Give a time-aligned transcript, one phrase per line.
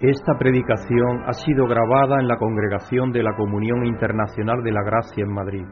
[0.00, 5.24] Esta predicación ha sido grabada en la Congregación de la Comunión Internacional de la Gracia
[5.24, 5.64] en Madrid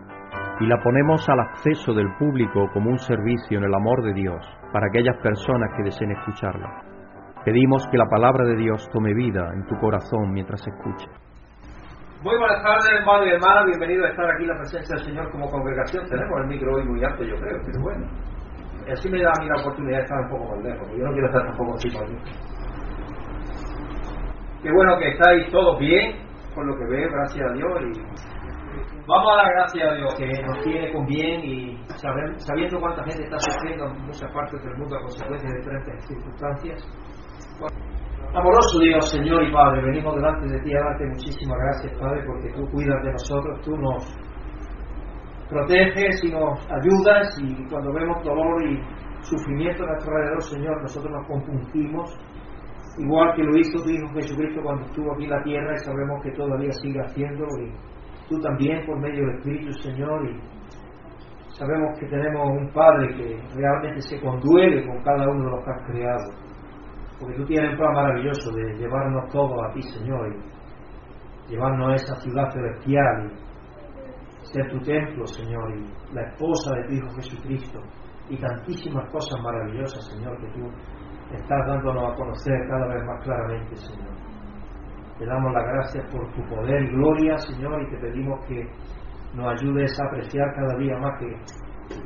[0.60, 4.40] y la ponemos al acceso del público como un servicio en el amor de Dios
[4.72, 6.72] para aquellas personas que deseen escucharla.
[7.44, 11.04] Pedimos que la palabra de Dios tome vida en tu corazón mientras escuche.
[12.22, 13.66] Muy buenas tardes, hermano y hermana.
[13.66, 16.02] Bienvenido a estar aquí en la presencia del Señor como congregación.
[16.08, 18.06] Tenemos el micro hoy muy alto, yo creo, pero bueno.
[18.90, 21.04] Así me da a mí la oportunidad de estar un poco más lejos, porque yo
[21.04, 22.53] no quiero estar tampoco encima de
[24.64, 27.82] Qué bueno que estáis todos bien, por lo que veo, gracias a Dios.
[27.84, 28.00] Y
[29.06, 31.78] vamos a dar gracias a Dios que nos tiene con bien y
[32.40, 36.80] sabiendo cuánta gente está sufriendo en muchas partes del mundo a consecuencia de diferentes circunstancias.
[38.32, 42.48] Amoroso Dios, Señor y Padre, venimos delante de ti a darte muchísimas gracias, Padre, porque
[42.54, 44.16] tú cuidas de nosotros, tú nos
[45.50, 48.80] proteges y nos ayudas y cuando vemos dolor y
[49.20, 52.16] sufrimiento a nuestro alrededor, Señor, nosotros nos compuntimos
[52.98, 56.22] igual que lo hizo tu Hijo Jesucristo cuando estuvo aquí en la tierra y sabemos
[56.22, 57.72] que todavía sigue haciéndolo y
[58.28, 60.40] tú también por medio del Espíritu Señor y
[61.54, 65.70] sabemos que tenemos un Padre que realmente se conduele con cada uno de los que
[65.70, 66.30] has creado
[67.18, 71.94] porque tú tienes un plan maravilloso de llevarnos todos a ti Señor y llevarnos a
[71.94, 77.80] esa ciudad celestial y ser tu templo Señor y la esposa de tu Hijo Jesucristo
[78.28, 80.70] y tantísimas cosas maravillosas Señor que tú
[81.32, 84.14] estás dándonos a conocer cada vez más claramente, Señor.
[85.18, 88.68] Te damos las gracias por tu poder y gloria, Señor, y te pedimos que
[89.34, 91.36] nos ayudes a apreciar cada día más que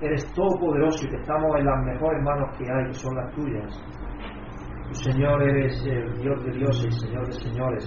[0.01, 3.85] eres todopoderoso y que estamos en las mejores manos que hay, que son las tuyas.
[4.89, 7.85] Tu Señor, eres el Dios de dioses y Señor de señores.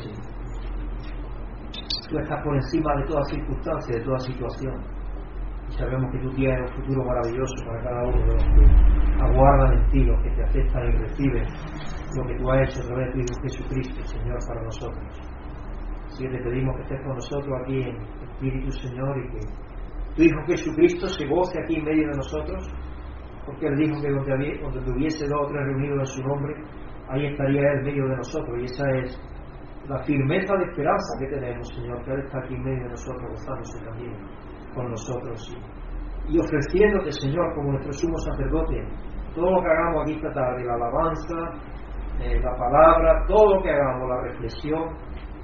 [2.09, 4.90] tú estás por encima de toda circunstancia, de toda situación.
[5.81, 9.89] Sabemos que tú tienes un futuro maravilloso para cada uno de los que aguardan en
[9.89, 11.43] ti, los que te aceptan y reciben
[12.15, 15.21] lo que tú has hecho a través de tu Hijo Jesucristo, Señor, para nosotros.
[16.05, 19.39] Así que te pedimos que estés con nosotros aquí en Espíritu, Señor, y que
[20.15, 22.61] tu Hijo Jesucristo se goce aquí en medio de nosotros,
[23.47, 26.53] porque Él dijo que donde, donde tuviese dos o tres reunidos en su nombre,
[27.09, 29.19] ahí estaría Él en medio de nosotros, y esa es
[29.89, 33.31] la firmeza de esperanza que tenemos, Señor, que Él está aquí en medio de nosotros,
[33.31, 34.13] gozándose también
[34.73, 35.55] con nosotros
[36.27, 38.87] y, ofreciéndote, Señor, como nuestro sumo sacerdote,
[39.35, 41.35] todo lo que hagamos aquí esta tarde, la alabanza,
[42.21, 44.83] eh, la palabra, todo lo que hagamos, la reflexión,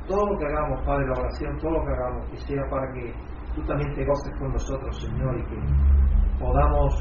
[0.08, 3.14] todo lo que hagamos, Padre, la oración, todo lo que hagamos, que sea para que
[3.56, 5.58] tú también te goces con nosotros, Señor, y que
[6.40, 6.94] podamos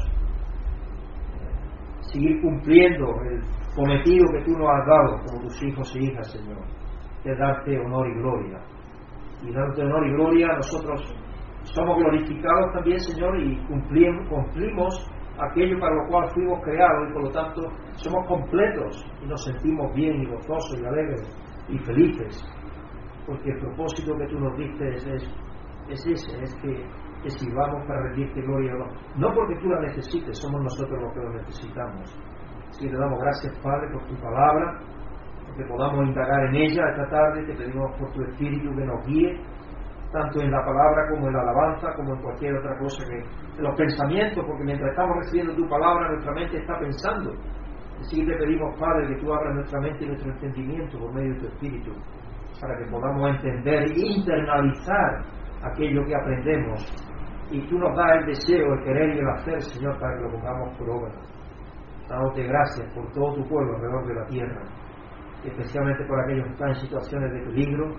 [1.35, 3.41] eh, seguir cumpliendo el
[3.75, 6.63] cometido que tú nos has dado como tus hijos e hijas, Señor,
[7.23, 8.59] de darte honor y gloria.
[9.43, 11.15] Y darte honor y gloria a nosotros
[11.73, 17.23] somos glorificados también, Señor, y cumplimos, cumplimos aquello para lo cual fuimos creados y por
[17.23, 17.61] lo tanto
[17.95, 21.21] somos completos y nos sentimos bien y gozosos y alegres
[21.69, 22.43] y felices.
[23.25, 25.05] Porque el propósito que tú nos diste es,
[25.89, 26.85] es, ese, es que,
[27.23, 28.85] que sirvamos para rendirte gloria o no.
[29.17, 32.17] No porque tú la necesites, somos nosotros los que lo necesitamos.
[32.69, 34.79] Así te damos gracias, Padre, por tu palabra,
[35.55, 39.41] que podamos indagar en ella esta tarde, te pedimos por tu Espíritu que nos guíe
[40.11, 43.75] tanto en la palabra como en la alabanza, como en cualquier otra cosa en los
[43.75, 47.31] pensamientos, porque mientras estamos recibiendo tu palabra, nuestra mente está pensando.
[47.99, 51.33] Así que te pedimos, Padre, que tú abras nuestra mente y nuestro entendimiento por medio
[51.33, 51.91] de tu Espíritu,
[52.61, 55.25] para que podamos entender e internalizar
[55.63, 56.85] aquello que aprendemos.
[57.49, 60.31] Y tú nos das el deseo, el querer y el hacer, Señor, para que lo
[60.31, 61.11] pongamos por obra.
[62.07, 64.61] Dándote gracias por todo tu pueblo alrededor de la tierra,
[65.43, 67.95] especialmente por aquellos que están en situaciones de peligro,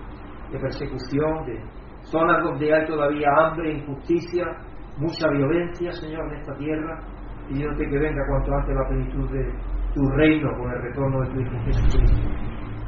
[0.51, 1.61] de persecución, de
[2.11, 4.45] zonas donde hay todavía hambre, injusticia,
[4.97, 6.99] mucha violencia, Señor, en esta tierra,
[7.47, 9.53] pidiéndote que venga cuanto antes la plenitud de
[9.93, 12.29] tu reino con el retorno de tu Hijo Jesucristo,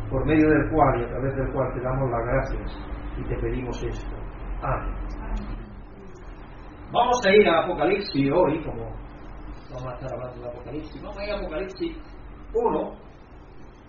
[0.10, 3.36] por medio del cual y a través del cual te damos las gracias y te
[3.38, 4.16] pedimos esto.
[4.62, 4.94] Amén.
[6.92, 8.84] Vamos a ir a Apocalipsis hoy, como
[9.72, 11.02] vamos a estar hablando de Apocalipsis.
[11.02, 11.98] Vamos a ir a Apocalipsis
[12.54, 12.92] 1,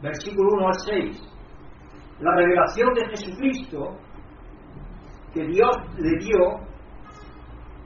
[0.03, 1.33] versículo 1 al 6.
[2.21, 3.99] La revelación de Jesucristo
[5.33, 6.73] que Dios le dio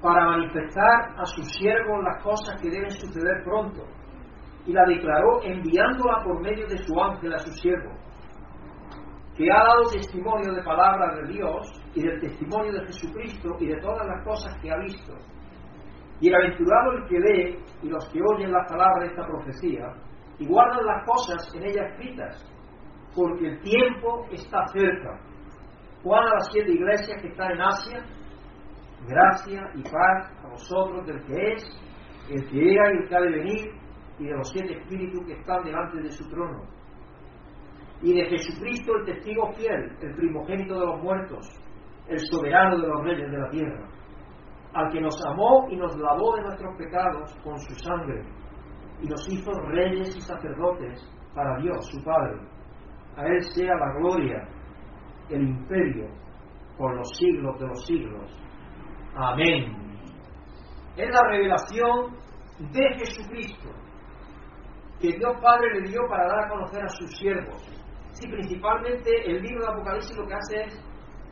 [0.02, 3.82] para manifestar a sus siervos las cosas que deben suceder pronto,
[4.66, 7.92] y la declaró enviándola por medio de su ángel a su siervo,
[9.36, 13.80] que ha dado testimonio de palabra de Dios y del testimonio de Jesucristo y de
[13.80, 15.14] todas las cosas que ha visto.
[16.20, 19.92] Y el aventurado el que lee y los que oyen la palabra de esta profecía
[20.38, 22.50] y guardan las cosas en ella escritas,
[23.14, 25.20] porque el tiempo está cerca.
[26.02, 28.04] Juan a las siete iglesias que están en Asia,
[29.06, 31.64] gracia y paz a vosotros del que es,
[32.30, 33.70] el que era y el que ha de venir,
[34.18, 36.62] y de los siete espíritus que están delante de su trono.
[38.02, 41.48] y de Jesucristo el testigo fiel, el primogénito de los muertos,
[42.08, 43.88] el soberano de los reyes de la tierra,
[44.74, 48.22] al que nos amó y nos lavó de nuestros pecados con su sangre,
[49.00, 52.38] y nos hizo reyes y sacerdotes para Dios, su Padre.
[53.16, 54.46] A Él sea la gloria,
[55.30, 56.08] el imperio,
[56.76, 58.30] por los siglos de los siglos.
[59.14, 59.74] Amén.
[60.96, 62.16] Es la revelación
[62.72, 63.70] de Jesucristo
[65.00, 67.62] que Dios Padre le dio para dar a conocer a sus siervos.
[68.12, 70.84] Sí, principalmente el libro de Apocalipsis lo que hace es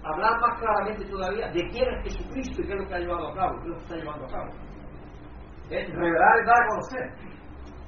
[0.02, 3.29] hablar más claramente todavía de quién es Jesucristo y qué es lo que ha llevado
[3.29, 4.50] a cabo, qué es lo que está llevando a cabo.
[5.70, 7.35] Es revelar es dar a conocer.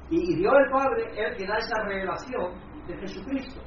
[0.09, 2.53] Y Dios el Padre es el que da esa revelación
[2.87, 3.61] de Jesucristo.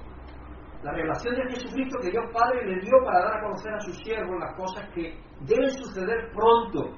[0.83, 3.97] La revelación de Jesucristo que Dios Padre le dio para dar a conocer a sus
[3.99, 6.97] siervos las cosas que deben suceder pronto.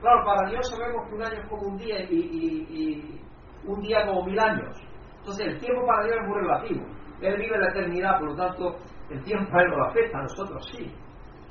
[0.00, 3.20] Claro, para Dios sabemos que un año es como un día y,
[3.64, 4.76] un día como mil años.
[5.18, 6.86] Entonces el tiempo para Dios es muy relativo.
[7.20, 8.76] Él vive la eternidad, por lo tanto
[9.10, 10.92] el tiempo a Él no lo afecta, a nosotros sí.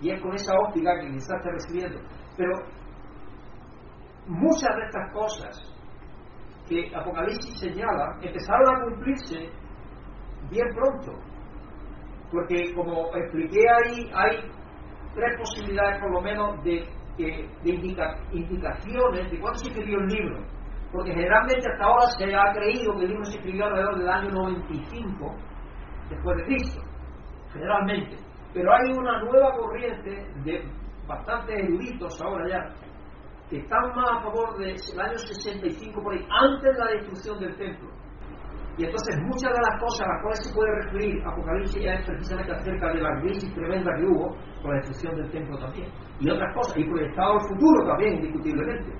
[0.01, 1.99] Y es con esa óptica que quizás está recibiendo.
[2.37, 2.51] Pero
[4.27, 5.71] muchas de estas cosas
[6.67, 9.49] que Apocalipsis señala empezaron a cumplirse
[10.49, 11.30] bien pronto.
[12.31, 14.37] Porque como expliqué ahí, hay
[15.13, 16.87] tres posibilidades por lo menos de,
[18.33, 20.39] indicaciones de cuándo se escribió el libro.
[20.91, 24.29] Porque generalmente hasta ahora se ha creído que el libro se escribió alrededor del año
[24.31, 25.35] 95
[26.09, 26.81] después de Cristo,
[27.53, 28.17] generalmente.
[28.53, 30.63] Pero hay una nueva corriente de
[31.07, 32.91] bastantes eruditos ahora ya
[33.49, 37.55] que están más a favor del año 65 por ahí, antes de la destrucción del
[37.57, 37.89] templo.
[38.77, 42.51] Y entonces muchas de las cosas a las cuales se puede referir Apocalipsis es precisamente
[42.53, 44.29] acerca de la crisis tremenda que hubo
[44.61, 45.89] con la destrucción del templo también.
[46.19, 48.93] Y otras cosas, y proyectado al futuro también, indiscutiblemente.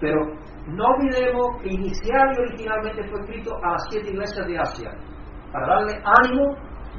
[0.00, 0.20] Pero
[0.66, 4.90] no olvidemos que inicial y originalmente fue escrito a las siete iglesias de Asia,
[5.52, 6.56] para darle ánimo,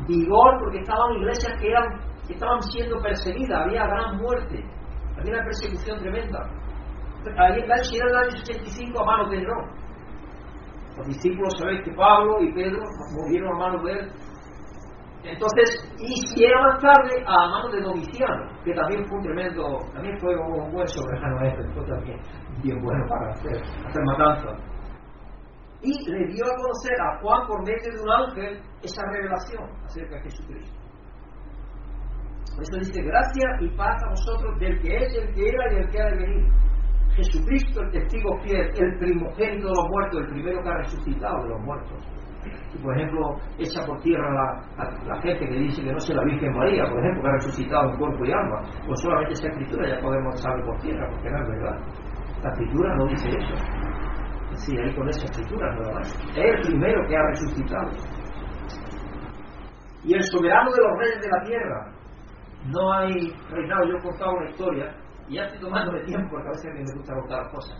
[0.08, 4.64] vigor, porque estaban iglesias que, eran, que estaban siendo perseguidas, había gran muerte,
[5.18, 6.40] había una persecución tremenda.
[7.38, 9.89] Ahí en el año 65 a manos de Nerón
[11.00, 12.84] los discípulos sabéis que Pablo y Pedro
[13.16, 14.12] murieron a manos de él.
[15.24, 15.68] Entonces,
[16.00, 20.72] y más tarde, a manos de Domiciano, que también fue un tremendo, también fue un
[20.72, 22.20] buen soberano este, fue también
[22.64, 24.50] bien bueno para hacer, hacer matanza.
[25.82, 30.16] Y le dio a conocer a Juan por medio de un ángel esa revelación acerca
[30.16, 30.78] de Jesucristo.
[32.56, 35.76] Por eso dice, gracia y paz a vosotros del que es, el que era y
[35.78, 36.46] el que ha de venir
[37.16, 41.50] Jesucristo, el testigo fiel, el primogénito de los muertos, el primero que ha resucitado de
[41.50, 42.20] los muertos.
[42.74, 44.32] Y por ejemplo, echa por tierra
[44.78, 47.90] la, gente que dice que no sea la Virgen María, por ejemplo, que ha resucitado
[47.90, 51.42] en cuerpo y alma, pues solamente esa escritura ya podemos echarlo por tierra, porque no
[51.42, 51.80] es verdad.
[52.44, 53.56] La escritura no dice eso.
[54.54, 56.14] Sí, ahí con esa escritura nada más.
[56.36, 57.92] Es el primero que ha resucitado.
[60.04, 61.92] Y el soberano de los reyes de la tierra.
[62.66, 63.86] No hay reinado.
[63.86, 64.96] Yo he contado una historia
[65.30, 67.78] y ya estoy tomándome tiempo porque a veces a mí me gusta contar cosas.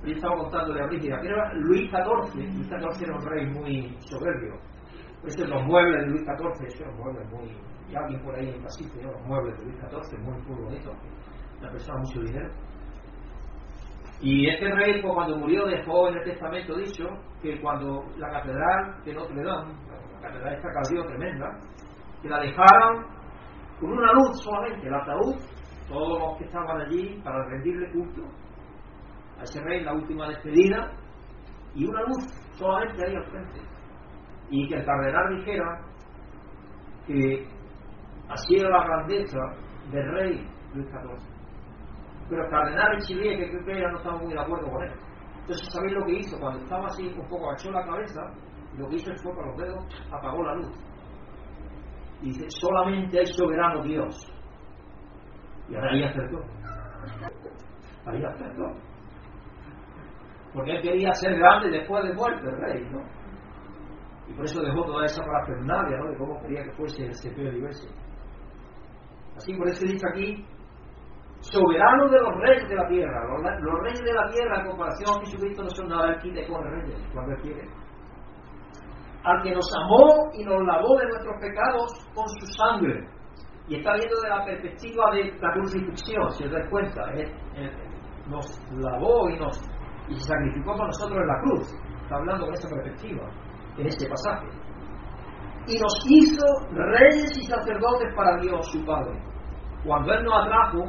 [0.00, 2.34] Pero yo estaba contándole a Brígida que era Luis XIV.
[2.34, 4.54] Luis XIV era un rey muy soberbio.
[5.24, 7.56] Estos los muebles de Luis XIV, estos eran muebles muy.
[7.88, 10.96] Y alguien por ahí en el pasillo, los muebles de Luis XIV, muy, muy bonitos.
[11.60, 12.50] Una persona mucho dinero.
[14.20, 17.04] Y este rey, pues, cuando murió, dejó en el testamento dicho
[17.42, 19.74] que cuando la catedral de Notre Dame,
[20.14, 21.58] la catedral esta cayó tremenda,
[22.22, 23.04] que la dejaran
[23.78, 25.36] con una luz solamente, el ataúd
[25.92, 28.22] todos los que estaban allí para rendirle culto
[29.38, 30.90] a ese rey, la última despedida,
[31.74, 33.60] y una luz solamente ahí al frente.
[34.50, 35.80] Y que el cardenal dijera
[37.06, 37.48] que
[38.28, 39.38] así era la grandeza
[39.90, 41.32] del rey Luis XIV.
[42.28, 44.92] Pero el cardenal en Chile, que creo que no estaba muy de acuerdo con él.
[45.40, 46.38] Entonces, ¿sabéis lo que hizo?
[46.38, 48.22] Cuando estaba así, un poco agachó la cabeza,
[48.76, 50.72] lo que hizo fue con los dedos, apagó la luz.
[52.22, 54.31] Y dice, solamente hay soberano Dios
[55.72, 56.38] y ahora ahí acertó.
[58.04, 58.64] Ahí acertó.
[60.52, 63.00] Porque él quería ser grande después de muerte, el rey, ¿no?
[64.28, 66.10] Y por eso dejó toda esa parafernalia, ¿no?
[66.10, 67.90] De cómo quería que fuese el de iglesia.
[69.34, 70.46] Así por eso dice aquí,
[71.40, 73.24] soberano de los reyes de la tierra.
[73.24, 76.64] Los, reyes de la tierra, en comparación a Jesucristo, no son nada, él quita con
[76.64, 77.66] reyes, cuando quiere.
[79.24, 83.08] Al que nos amó y nos lavó de nuestros pecados con su sangre
[83.72, 87.08] y está viendo de la perspectiva de la crucifixión, si os dais cuenta,
[88.28, 89.58] nos lavó y nos
[90.08, 91.72] y se sacrificó por nosotros en la cruz.
[92.02, 93.24] Está hablando con esa perspectiva
[93.78, 94.46] en este pasaje.
[95.68, 99.18] Y nos hizo reyes y sacerdotes para Dios, su Padre.
[99.86, 100.84] Cuando Él nos atrajo,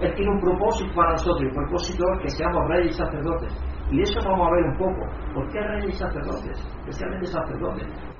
[0.00, 3.52] Él tiene un propósito para nosotros, y el propósito es que seamos reyes y sacerdotes.
[3.92, 5.06] Y de eso vamos a ver un poco.
[5.34, 6.66] ¿Por qué reyes y sacerdotes?
[6.80, 8.13] Especialmente sacerdotes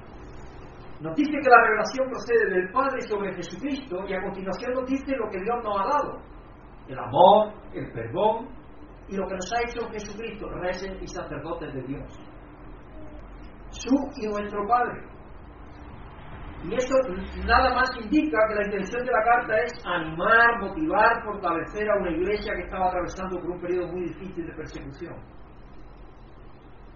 [1.04, 5.14] Nos dice que la revelación procede del Padre sobre Jesucristo y a continuación nos dice
[5.16, 6.18] lo que Dios nos ha dado.
[6.88, 8.49] El amor, el perdón
[9.11, 12.08] y lo que nos ha hecho Jesucristo, reyes y sacerdotes de Dios.
[13.68, 15.02] Su y nuestro Padre.
[16.64, 16.96] Y eso
[17.44, 22.12] nada más indica que la intención de la carta es animar, motivar, fortalecer a una
[22.12, 25.16] iglesia que estaba atravesando por un periodo muy difícil de persecución.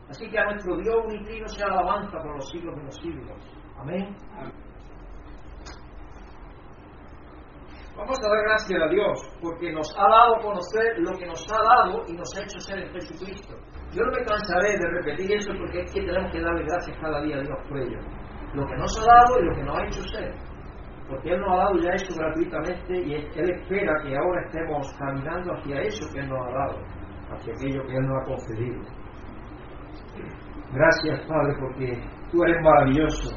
[0.08, 3.57] Así que a nuestro Dios unitrino sea alabanza por los siglos de los siglos.
[3.80, 4.16] Amén.
[7.96, 11.62] Vamos a dar gracias a Dios porque nos ha dado conocer lo que nos ha
[11.62, 13.54] dado y nos ha hecho ser en Jesucristo.
[13.92, 17.20] Yo no me cansaré de repetir eso porque es que tenemos que darle gracias cada
[17.22, 17.98] día a Dios por ello.
[18.54, 20.34] Lo que nos ha dado y lo que nos ha hecho ser.
[21.08, 25.52] Porque Él nos ha dado ya eso gratuitamente y Él espera que ahora estemos caminando
[25.54, 26.78] hacia eso que Él nos ha dado,
[27.32, 28.80] hacia aquello que Él nos ha concedido.
[30.72, 33.30] Gracias, Padre, porque tú eres maravilloso.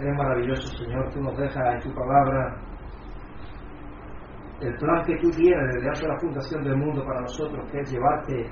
[0.00, 1.10] Eres maravilloso, Señor.
[1.12, 2.56] Tú nos dejas en tu palabra
[4.62, 7.92] el plan que tú tienes desde hace la fundación del mundo para nosotros, que es
[7.92, 8.46] llevarte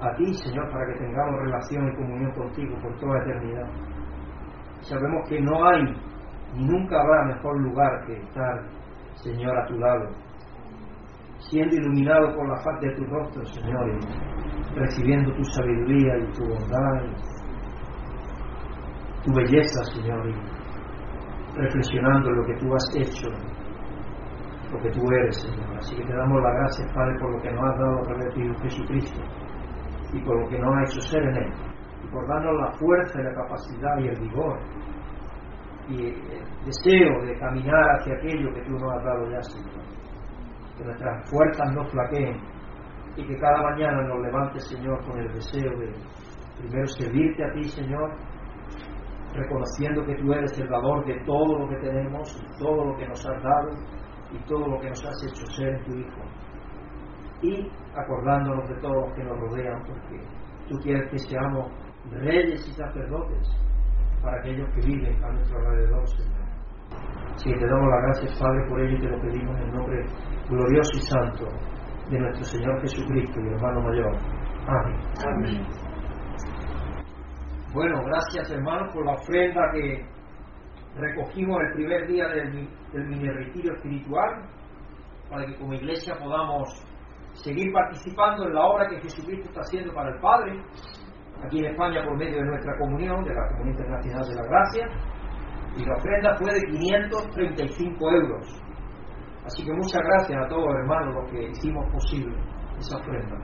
[0.00, 3.68] a ti, Señor, para que tengamos relación y comunión contigo por toda la eternidad.
[4.80, 5.82] Sabemos que no hay
[6.54, 8.62] ni nunca habrá mejor lugar que estar,
[9.14, 10.10] Señor, a tu lado,
[11.38, 16.44] siendo iluminado por la faz de tu rostro, Señor, y recibiendo tu sabiduría y tu
[16.44, 17.14] bondad y
[19.24, 20.26] tu belleza, Señor,
[21.54, 23.28] reflexionando lo que tú has hecho
[24.72, 25.76] lo que tú eres, Señor.
[25.76, 28.34] Así que te damos las gracias, Padre, por lo que nos has dado a través
[28.34, 29.20] de tu Jesucristo
[30.12, 31.52] y por lo que nos ha hecho ser en Él.
[32.04, 34.58] Y por darnos la fuerza y la capacidad y el vigor
[35.88, 39.84] y el deseo de caminar hacia aquello que tú nos has dado ya, Señor.
[40.78, 42.40] Que nuestras fuerzas no flaqueen
[43.16, 45.92] y que cada mañana nos levantes, Señor, con el deseo de
[46.58, 48.10] primero servirte a ti, Señor,
[49.34, 53.26] reconociendo que tú eres el dador de todo lo que tenemos todo lo que nos
[53.26, 53.70] has dado
[54.32, 56.22] y todo lo que nos has hecho ser tu Hijo.
[57.42, 60.20] Y acordándonos de todos los que nos rodean, porque
[60.68, 61.70] tú quieres que seamos
[62.10, 63.48] reyes y sacerdotes
[64.22, 66.42] para aquellos que viven a nuestro alrededor, Señor.
[67.34, 69.72] Así que te damos las gracias, Padre, por ello y te lo pedimos en el
[69.74, 70.06] nombre
[70.48, 71.44] glorioso y santo
[72.10, 74.16] de nuestro Señor Jesucristo y hermano mayor.
[74.68, 75.00] Amén.
[75.26, 75.91] Amén.
[77.72, 80.04] Bueno, gracias hermanos por la ofrenda que
[80.94, 83.28] recogimos el primer día del, del mini
[83.66, 84.46] espiritual
[85.30, 86.68] para que como iglesia podamos
[87.32, 90.62] seguir participando en la obra que Jesucristo está haciendo para el Padre,
[91.42, 94.86] aquí en España por medio de nuestra comunión, de la Comunidad Internacional de la Gracia,
[95.74, 98.62] y la ofrenda fue de 535 euros.
[99.46, 102.36] Así que muchas gracias a todos hermanos los que hicimos posible
[102.78, 103.38] esa ofrenda.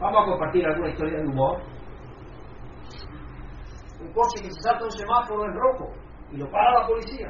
[0.00, 1.71] Vamos a compartir alguna historia de humor
[4.02, 5.92] un coche que se salta un semáforo en rojo
[6.30, 7.28] y lo para la policía.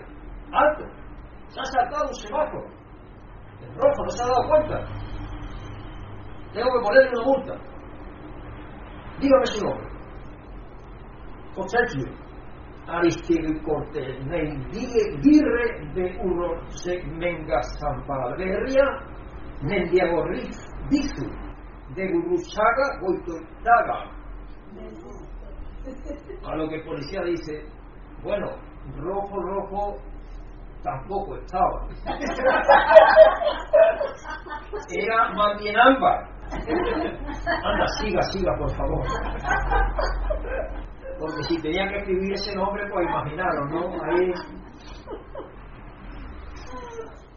[0.52, 0.84] ¡Alto!
[1.48, 2.66] Se ha saltado un semáforo
[3.60, 4.84] en rojo, no se ha dado cuenta.
[6.52, 7.54] Tengo que ponerle una multa.
[9.20, 9.88] Dígame su nombre.
[11.54, 12.22] Consergio.
[12.88, 15.16] Aristide Cortés Mendigue
[15.94, 16.60] de Uro
[17.16, 18.84] Menga Zampalberria
[19.62, 20.58] Mendiagorriz
[20.90, 21.26] Dizu
[21.94, 24.10] de Guruchaga Goitotaga
[26.44, 27.64] a lo que el policía dice,
[28.22, 28.46] bueno,
[28.96, 29.96] rojo, rojo
[30.82, 31.88] tampoco estaba.
[34.90, 36.28] Era más bien ámbar.
[37.64, 39.06] Anda, siga, siga, por favor.
[41.18, 43.88] Porque si tenía que escribir ese nombre, pues imaginaron, ¿no?
[44.04, 44.32] Ahí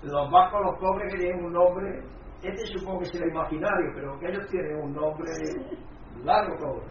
[0.04, 2.04] los vascos, los pobres que tienen un nombre,
[2.44, 5.32] este supongo que será imaginario, pero que ellos tienen un nombre
[6.24, 6.82] largo todo.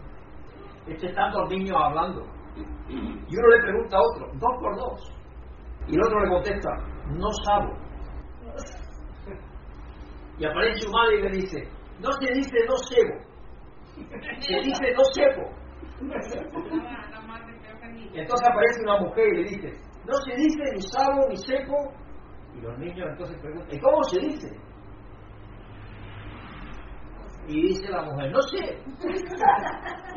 [0.87, 2.23] Están dos niños hablando.
[2.87, 5.15] Y uno le pregunta a otro, dos por dos.
[5.87, 6.69] Y el otro le contesta,
[7.09, 7.73] no sabo.
[10.37, 11.67] Y aparece su madre y le dice,
[11.99, 13.15] no se dice no sebo,
[14.39, 15.41] se dice no sepo.
[18.13, 19.73] Y entonces aparece una mujer y le dice,
[20.05, 21.75] no se dice ni sabo ni sepo.
[22.55, 24.47] Y los niños entonces preguntan, ¿y cómo se dice?
[27.47, 28.83] Y dice la mujer, no sé.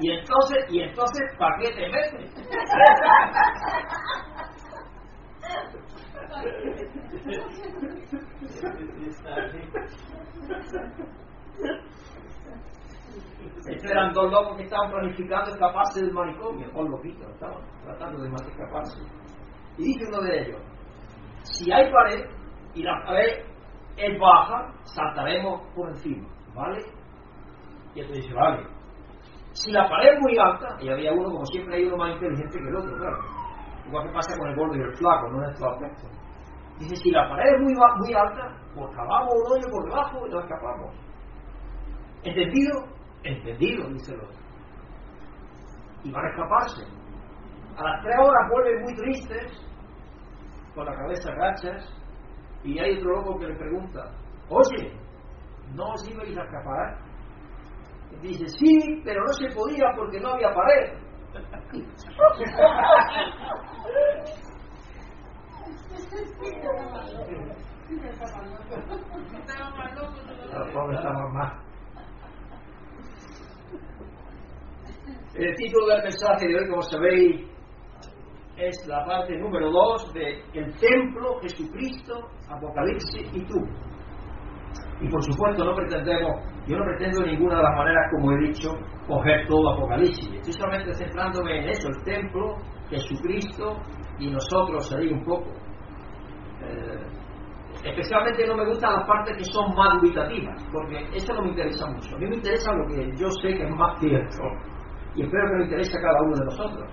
[0.00, 2.32] Y entonces, y entonces, ¿para qué te metes?
[13.66, 18.28] Estos eran dos locos que estaban planificando escaparse del manicomio, los loquitos, estaban tratando de
[18.28, 19.02] escaparse.
[19.76, 20.62] Y dice uno de ellos,
[21.42, 22.24] si hay pared
[22.74, 23.44] y la pared
[23.96, 26.97] es baja, saltaremos por encima, ¿vale?
[27.98, 28.64] Y entonces dice, vale,
[29.50, 32.56] Si la pared es muy alta, y había uno, como siempre hay uno más inteligente
[32.56, 33.18] que el otro, claro.
[33.88, 36.06] Igual que pasa con el gordo y el flaco, no es todo aspecto.
[36.78, 40.30] Dice, si la pared es muy, muy alta, pues cavamos un hoyo por debajo y
[40.30, 40.94] nos escapamos.
[42.22, 42.84] ¿Entendido?
[43.24, 44.38] Entendido, dice el otro.
[46.04, 46.82] Y van a escaparse.
[47.78, 49.68] A las tres horas vuelven muy tristes,
[50.72, 51.92] con la cabeza agachas,
[52.62, 54.12] y hay otro loco que le pregunta,
[54.50, 54.92] oye,
[55.74, 57.07] ¿no os ibais a escapar?
[58.10, 60.98] Y dice, sí, pero no se podía porque no había pared.
[75.34, 77.48] El título del mensaje de hoy, como sabéis,
[78.56, 83.60] es la parte número 2 de El Templo, Jesucristo, Apocalipsis y tú.
[85.00, 86.32] Y por supuesto no pretendemos,
[86.66, 88.70] yo no pretendo de ninguna de las maneras, como he dicho,
[89.06, 90.32] coger todo Apocalipsis.
[90.34, 92.56] Estoy solamente centrándome en eso, el templo,
[92.90, 93.76] Jesucristo
[94.18, 95.50] y nosotros ahí un poco.
[96.62, 97.06] Eh,
[97.84, 101.86] especialmente no me gustan las partes que son más dubitativas, porque eso no me interesa
[101.86, 102.16] mucho.
[102.16, 104.42] A mí me interesa lo que yo sé que es más cierto
[105.14, 106.90] y espero que nos interese a cada uno de nosotros.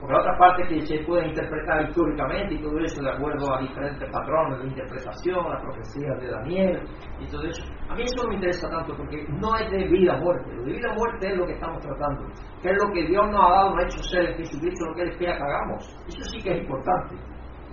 [0.00, 3.60] Porque la otra parte que se puede interpretar históricamente y todo eso de acuerdo a
[3.60, 6.82] diferentes patrones de interpretación, las profecías de Daniel
[7.18, 7.64] y todo eso.
[7.88, 10.54] A mí eso no me interesa tanto porque no es de vida o muerte.
[10.54, 12.26] Lo de vida o muerte es lo que estamos tratando.
[12.62, 14.94] Que es lo que Dios nos ha dado, nos ha hecho ser en Jesucristo, lo
[14.94, 15.96] que Él espera que hagamos.
[16.06, 17.16] Eso sí que es importante.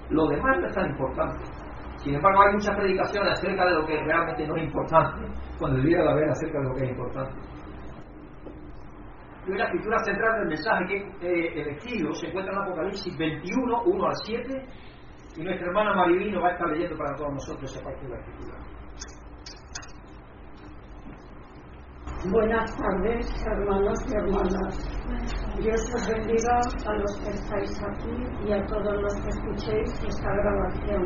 [0.09, 1.43] Lo demás no es tan importante.
[1.97, 5.27] Sin embargo, hay muchas predicaciones acerca de lo que realmente no es importante,
[5.59, 7.54] cuando debiera de haber acerca de lo que es importante
[9.47, 14.05] y la escritura central del mensaje que eh, elegido se encuentra en Apocalipsis 21, 1
[14.05, 14.65] al 7,
[15.37, 18.19] y nuestra hermana Marivino va a estar leyendo para todos nosotros esa parte de la
[18.19, 18.75] escritura.
[22.31, 24.95] Buenas tardes, hermanos y hermanas.
[25.59, 30.31] Dios os bendiga a los que estáis aquí y a todos los que escuchéis esta
[30.33, 31.05] grabación.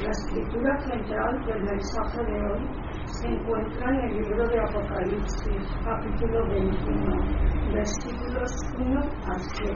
[0.00, 6.48] La escritura central del mensaje de hoy se encuentra en el libro de Apocalipsis, capítulo
[6.48, 9.74] 21, versículos 1 al 7,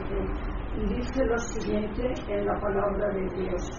[0.75, 3.69] y dice lo siguiente en la palabra de Dios.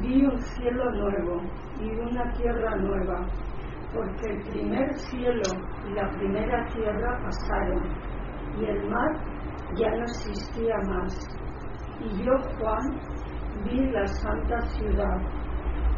[0.00, 1.40] Vi un cielo nuevo
[1.80, 3.26] y una tierra nueva,
[3.94, 5.42] porque el primer cielo
[5.88, 7.82] y la primera tierra pasaron,
[8.58, 9.12] y el mar
[9.76, 11.14] ya no existía más.
[12.00, 13.00] Y yo, Juan,
[13.64, 15.16] vi la santa ciudad,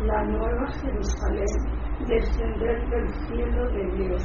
[0.03, 4.23] la nueva Jerusalén descender del cielo de Dios,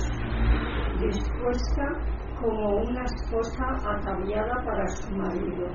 [0.99, 1.87] dispuesta
[2.39, 5.67] como una esposa ataviada para su marido.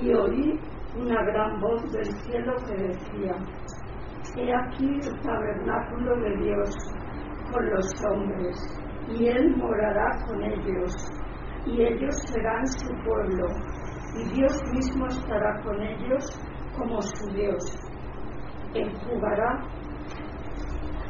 [0.00, 0.60] Y oí
[0.96, 3.34] una gran voz del cielo que decía,
[4.36, 6.70] He aquí el tabernáculo de Dios
[7.52, 8.56] con los hombres,
[9.08, 10.94] y Él morará con ellos,
[11.66, 13.46] y ellos serán su pueblo,
[14.16, 16.24] y Dios mismo estará con ellos
[16.76, 17.76] como su Dios.
[18.74, 19.64] Enjugará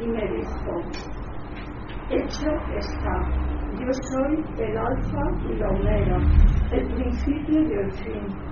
[0.00, 0.82] y me dijo,
[2.10, 6.18] hecho está, yo soy el alfa y la omega,
[6.72, 8.48] el principio y el fin.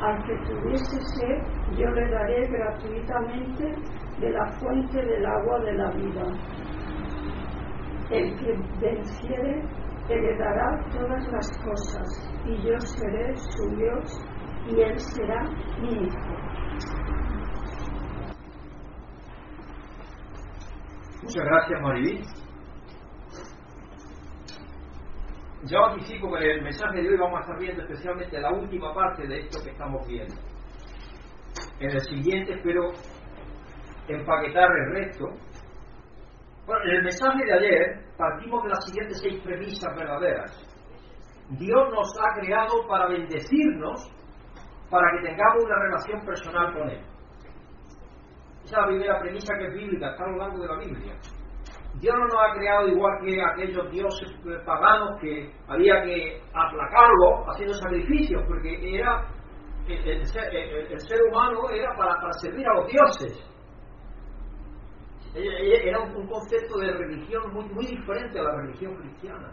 [0.00, 3.64] Al que tuviese sed, yo le daré gratuitamente
[4.20, 6.24] de la fuente del agua de la vida.
[8.10, 9.62] El que venciere
[10.08, 14.20] heredará todas las cosas, y yo seré su Dios,
[14.66, 15.42] y él será
[15.80, 16.53] mi hijo.
[21.24, 22.20] Muchas gracias, Mariví.
[25.62, 29.26] Ya anticipo que el mensaje de hoy vamos a estar viendo especialmente la última parte
[29.26, 30.34] de esto que estamos viendo.
[31.80, 32.90] En el siguiente espero
[34.06, 35.24] empaquetar el resto.
[36.66, 40.52] Bueno, en el mensaje de ayer partimos de las siguientes seis premisas verdaderas.
[41.58, 44.12] Dios nos ha creado para bendecirnos,
[44.90, 47.13] para que tengamos una relación personal con Él.
[48.64, 51.14] Esa es la primera premisa que es bíblica, está largo de la Biblia.
[52.00, 54.28] Dios no nos ha creado igual que aquellos dioses
[54.64, 59.26] paganos que había que aplacarlo haciendo sacrificios, porque era
[59.86, 63.50] el, ser, humano era para, servir a los dioses.
[65.34, 69.52] Era un concepto de religión muy, muy diferente a la religión cristiana.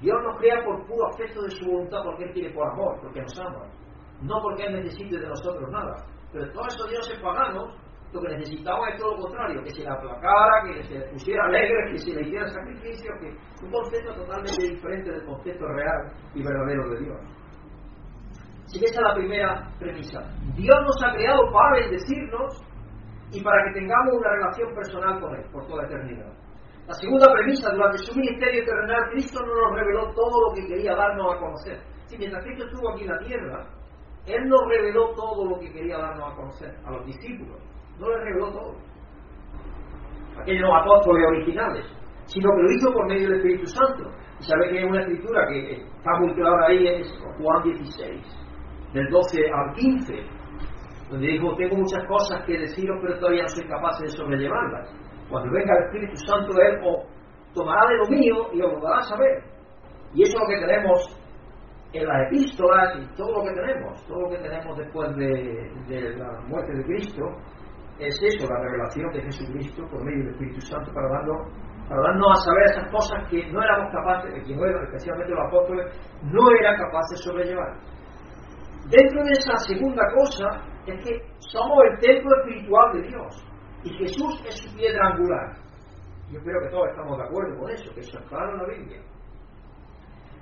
[0.00, 3.20] Dios nos crea por puro afecto de su voluntad, porque Él quiere por amor, porque
[3.20, 3.66] nos ama.
[4.22, 5.94] No porque Él necesite de nosotros nada.
[6.32, 7.76] Pero todos esos dioses paganos
[8.12, 11.44] lo que necesitaban es todo lo contrario, que se le aplacara, que se le pusiera
[11.44, 16.42] alegre, que se le hiciera sacrificio, que un concepto totalmente diferente del concepto real y
[16.42, 17.20] verdadero de Dios.
[18.64, 20.20] Así que esa es la primera premisa.
[20.56, 22.62] Dios nos ha creado para bendecirnos
[23.32, 26.32] y para que tengamos una relación personal con Él por toda la eternidad.
[26.86, 30.94] La segunda premisa, durante su ministerio terrenal, Cristo no nos reveló todo lo que quería
[30.94, 31.80] darnos a conocer.
[32.06, 33.66] Si mientras Cristo estuvo aquí en la tierra,
[34.26, 37.58] Él nos reveló todo lo que quería darnos a conocer a los discípulos.
[37.98, 38.76] No les reveló todo.
[40.40, 41.86] Aquellos apóstoles originales,
[42.26, 44.10] sino que lo hizo por medio del Espíritu Santo.
[44.38, 48.22] Y sabe que hay una escritura que está muy clara ahí, es Juan 16,
[48.94, 50.14] del 12 al 15,
[51.10, 54.88] donde dijo, tengo muchas cosas que deciros, pero todavía no soy capaz de sobrellevarlas.
[55.28, 57.06] Cuando venga el Espíritu Santo, Él os
[57.54, 59.44] tomará de lo mío y os lo dará a saber.
[60.14, 61.21] Y eso es lo que tenemos
[61.92, 66.40] en las epístolas y todo lo que tenemos, todo lo que tenemos después de, la
[66.48, 67.22] muerte de Cristo,
[67.98, 71.52] es eso, la revelación de Jesucristo por medio del Espíritu Santo para darnos,
[71.88, 75.86] para darnos a saber esas cosas que no éramos capaces, que no especialmente los apóstoles,
[76.22, 77.76] no eran capaces de sobrellevar.
[78.88, 80.48] Dentro de esa segunda cosa
[80.86, 83.46] es que somos el templo espiritual de Dios
[83.84, 85.56] y Jesús es su piedra angular.
[86.30, 88.66] Yo creo que todos estamos de acuerdo con eso, que eso es claro en la
[88.66, 89.02] Biblia.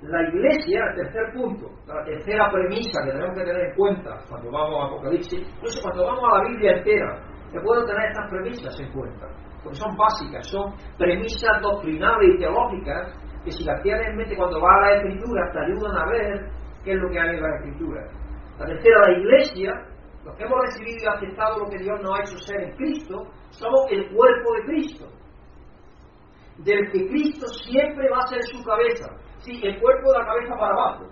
[0.01, 4.49] La iglesia, el tercer punto, la tercera premisa que tenemos que tener en cuenta cuando
[4.49, 8.79] vamos a Apocalipsis, pues cuando vamos a la Biblia entera, que puedo tener estas premisas
[8.79, 9.27] en cuenta,
[9.61, 13.13] porque son básicas, son premisas doctrinales y teológicas
[13.45, 16.49] que si las tienes en mente cuando vas a la Escritura te ayudan a ver
[16.83, 18.01] qué es lo que hay en la Escritura.
[18.57, 19.71] La tercera, la Iglesia,
[20.25, 23.23] los que hemos recibido y aceptado lo que Dios nos ha hecho ser en Cristo,
[23.51, 25.05] somos el cuerpo de Cristo,
[26.57, 29.13] del que Cristo siempre va a ser su cabeza.
[29.41, 31.05] Sí, el cuerpo de la cabeza para abajo.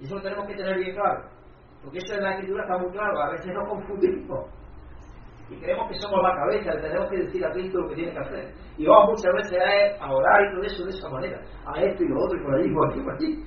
[0.00, 1.28] Y eso lo tenemos que tener bien claro.
[1.82, 4.50] Porque eso en la escritura está muy claro, a veces nos confundimos
[5.48, 8.12] y creemos que somos la cabeza, le tenemos que decir a Cristo lo que tiene
[8.12, 8.52] que hacer.
[8.78, 12.08] Y vamos muchas veces a, orar y todo eso de esa manera, a esto y
[12.08, 13.44] lo otro, y por allí, por aquí, por allí.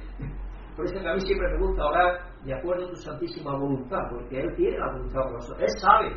[0.77, 3.99] Por eso que a mí siempre me gusta orar de acuerdo a tu santísima voluntad,
[4.09, 5.61] porque Él tiene la voluntad por nosotros.
[5.61, 6.15] Él sabe,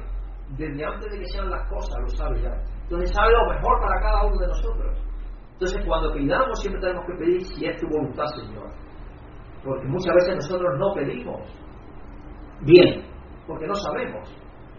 [0.57, 2.55] desde antes de que sean las cosas, lo sabe ya.
[2.83, 5.12] Entonces sabe lo mejor para cada uno de nosotros.
[5.53, 8.71] Entonces cuando pidamos siempre tenemos que pedir si es tu voluntad, Señor.
[9.65, 11.41] Porque muchas veces nosotros no pedimos
[12.63, 13.05] bien,
[13.47, 14.29] porque no sabemos.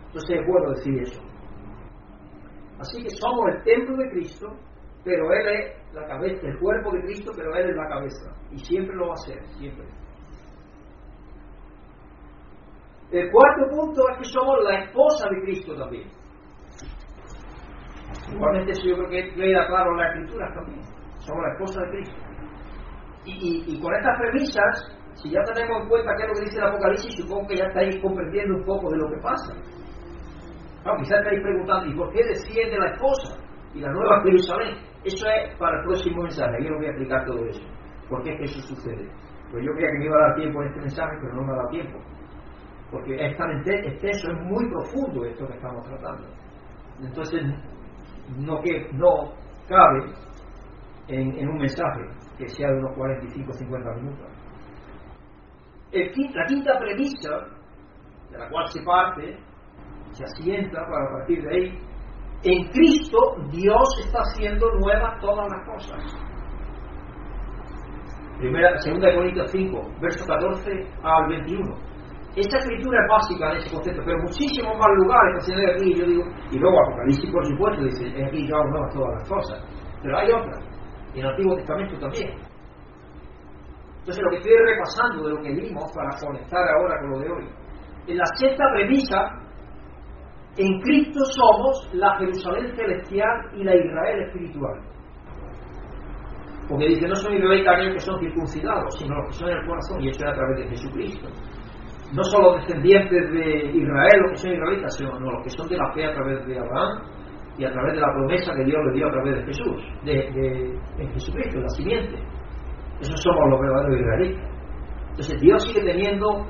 [0.07, 1.21] Entonces es bueno decir eso.
[2.79, 4.47] Así que somos el templo de Cristo,
[5.03, 8.35] pero Él es la cabeza, el cuerpo de Cristo, pero Él es la cabeza.
[8.51, 9.85] Y siempre lo va a ser, siempre.
[13.11, 16.09] El cuarto punto es que somos la esposa de Cristo también.
[18.31, 20.81] Igualmente eso yo creo que queda claro en la escritura también.
[21.19, 22.15] Somos la esposa de Cristo.
[23.25, 26.57] Y, y con estas premisas, si ya tenemos en cuenta qué es lo que dice
[26.57, 29.53] el Apocalipsis, supongo que ya estáis comprendiendo un poco de lo que pasa.
[30.83, 33.37] Quizás estáis preguntando, ¿y por qué desciende la esposa
[33.73, 34.75] y la nueva Jerusalén?
[35.05, 37.63] Eso es para el próximo mensaje, yo no voy a explicar todo eso.
[38.09, 39.09] ¿Por qué es que eso sucede?
[39.51, 41.53] Pues yo creía que me iba a dar tiempo en este mensaje, pero no me
[41.53, 41.99] ha dado tiempo.
[42.91, 46.27] Porque es tan extenso, es muy profundo esto que estamos tratando.
[47.01, 47.41] Entonces,
[48.37, 49.33] no, que, no
[49.67, 50.13] cabe
[51.07, 52.01] en, un mensaje
[52.37, 54.27] que sea de unos 45 o 50 minutos.
[55.91, 57.29] La quinta premisa,
[58.31, 59.37] de la cual se parte,
[60.11, 61.79] se asienta para partir de ahí.
[62.43, 66.33] En Cristo Dios está haciendo nuevas todas las cosas.
[68.39, 70.71] Primera, segunda de Corintios 5, verso 14
[71.03, 71.92] al 21.
[72.35, 76.23] Esta escritura es básica en ese concepto, pero muchísimos más lugares que aquí, yo digo,
[76.51, 79.63] y luego Apocalipsis por supuesto dice, es aquí yo hago todas las cosas.
[80.01, 80.59] Pero hay otras,
[81.13, 82.33] en el Antiguo Testamento también.
[83.99, 87.31] Entonces lo que estoy repasando de lo que vimos para conectar ahora con lo de
[87.31, 87.49] hoy.
[88.07, 89.43] En la sexta premisa
[90.57, 94.81] en Cristo somos la Jerusalén celestial y la Israel espiritual.
[96.67, 99.67] Porque dice, no son israelitas aquellos que son circuncidados, sino los que son en el
[99.67, 101.27] corazón, y eso es a través de Jesucristo.
[102.13, 105.77] No son los descendientes de Israel los que son israelitas, sino los que son de
[105.77, 107.01] la fe a través de Abraham
[107.57, 110.79] y a través de la promesa que Dios le dio a través de Jesús, de,
[110.97, 112.15] de, Jesucristo, la simiente.
[113.01, 114.49] Esos somos los verdaderos israelitas.
[115.09, 116.45] Entonces Dios sigue teniendo,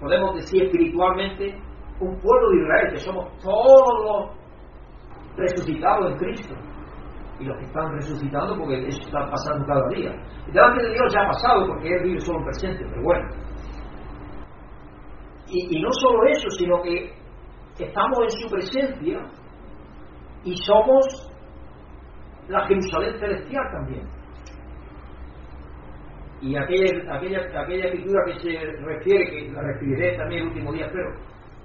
[0.00, 1.58] podemos decir espiritualmente,
[2.00, 4.44] un pueblo de Israel, que somos todos los
[5.36, 6.54] resucitados en Cristo.
[7.38, 10.12] Y los que están resucitando porque eso está pasando cada día.
[10.46, 13.28] Y delante de Dios ya ha pasado porque Él vive solo en presente, pero bueno.
[15.48, 17.12] Y, no solo eso, sino que
[17.78, 19.20] estamos en su presencia
[20.44, 21.30] Y somos
[22.48, 24.06] la Jerusalén celestial también.
[26.40, 30.90] Y aquella, aquella, aquella escritura que se refiere, que la referiré también el último día,
[30.92, 31.10] pero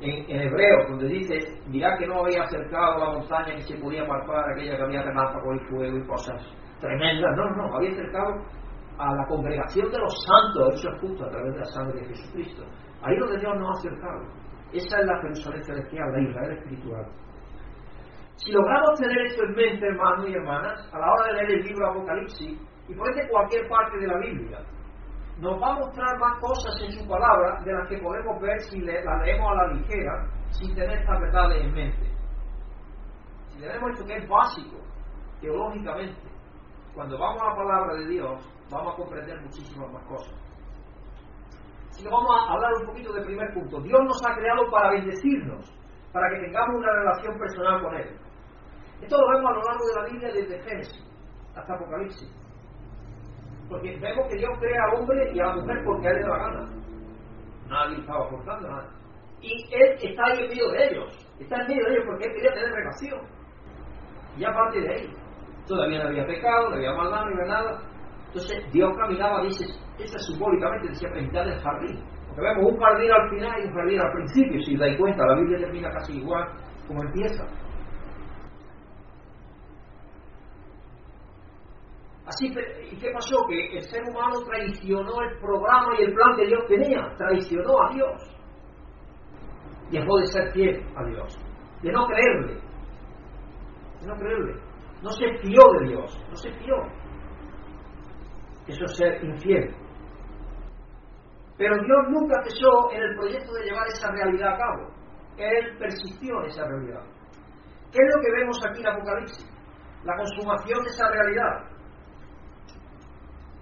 [0.01, 1.37] en, hebreo, donde dice,
[1.67, 5.03] dirá que no había acercado a la montaña que se podía palpar, aquella que había
[5.03, 6.41] relámpago y fuego y cosas
[6.79, 7.35] tremendas.
[7.35, 8.35] No, no, había acercado
[8.97, 12.07] a la congregación de los santos, eso es justo a través de la sangre de
[12.07, 12.63] Jesucristo.
[13.01, 14.21] Ahí donde Dios nos ha acercado.
[14.73, 17.05] Esa es la Jerusalén celestial, la Israel espiritual.
[18.35, 21.65] Si logramos tener esto en mente, hermanos y hermanas, a la hora de leer el
[21.65, 24.59] libro Apocalipsis, y por este cualquier parte de la Biblia,
[25.39, 28.79] nos va a mostrar más cosas en su palabra de las que podemos ver si
[28.81, 32.09] la leemos a la ligera, sin tener estas verdades en mente.
[33.47, 34.77] Si tenemos esto que es básico,
[35.41, 36.21] teológicamente,
[36.93, 40.48] cuando vamos a la palabra de Dios, vamos a comprender muchísimas más cosas.
[42.01, 43.81] Que vamos a hablar un poquito del primer punto.
[43.81, 45.69] Dios nos ha creado para bendecirnos,
[46.13, 48.09] para que tengamos una relación personal con Él.
[49.01, 51.09] Esto lo vemos a lo largo de la Biblia desde Génesis
[51.55, 52.29] hasta Apocalipsis.
[53.69, 56.29] Porque vemos que Dios crea al hombre y a la mujer porque él le da
[56.29, 56.65] la gana.
[57.67, 58.89] Nadie estaba forzando nada.
[59.41, 61.27] Y Él está ahí en medio de ellos.
[61.39, 63.21] Está en medio de ellos porque Él quería tener relación.
[64.37, 65.13] Y aparte de ahí,
[65.67, 67.81] todavía no había pecado, no había maldad, no había nada.
[68.29, 69.65] Entonces Dios caminaba, dice,
[69.97, 71.99] eso simbólicamente decía pintar el jardín.
[72.27, 74.61] Porque vemos un jardín al final y un jardín al principio.
[74.61, 76.47] Si dais cuenta, la Biblia termina casi igual
[76.87, 77.43] como empieza.
[82.27, 82.45] Así,
[82.91, 83.43] ¿y qué pasó?
[83.47, 87.93] Que el ser humano traicionó el programa y el plan que Dios tenía, traicionó a
[87.95, 88.37] Dios.
[89.89, 91.39] Dejó de ser fiel a Dios,
[91.81, 92.61] de no creerle,
[94.01, 94.61] de no creerle.
[95.01, 96.75] No se fió de Dios, no se fió.
[98.69, 99.73] Eso es ser infiel.
[101.57, 104.93] Pero Dios nunca cesó en el proyecto de llevar esa realidad a cabo.
[105.37, 107.01] Él persistió en esa realidad.
[107.91, 109.49] ¿Qué es lo que vemos aquí en Apocalipsis?
[110.05, 111.69] La consumación de esa realidad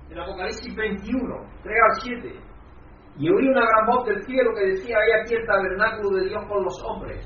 [0.09, 2.39] en Apocalipsis 21, 3 al 7.
[3.19, 6.45] Y oí una gran voz del cielo que decía, hay aquí el tabernáculo de Dios
[6.47, 7.25] con los hombres.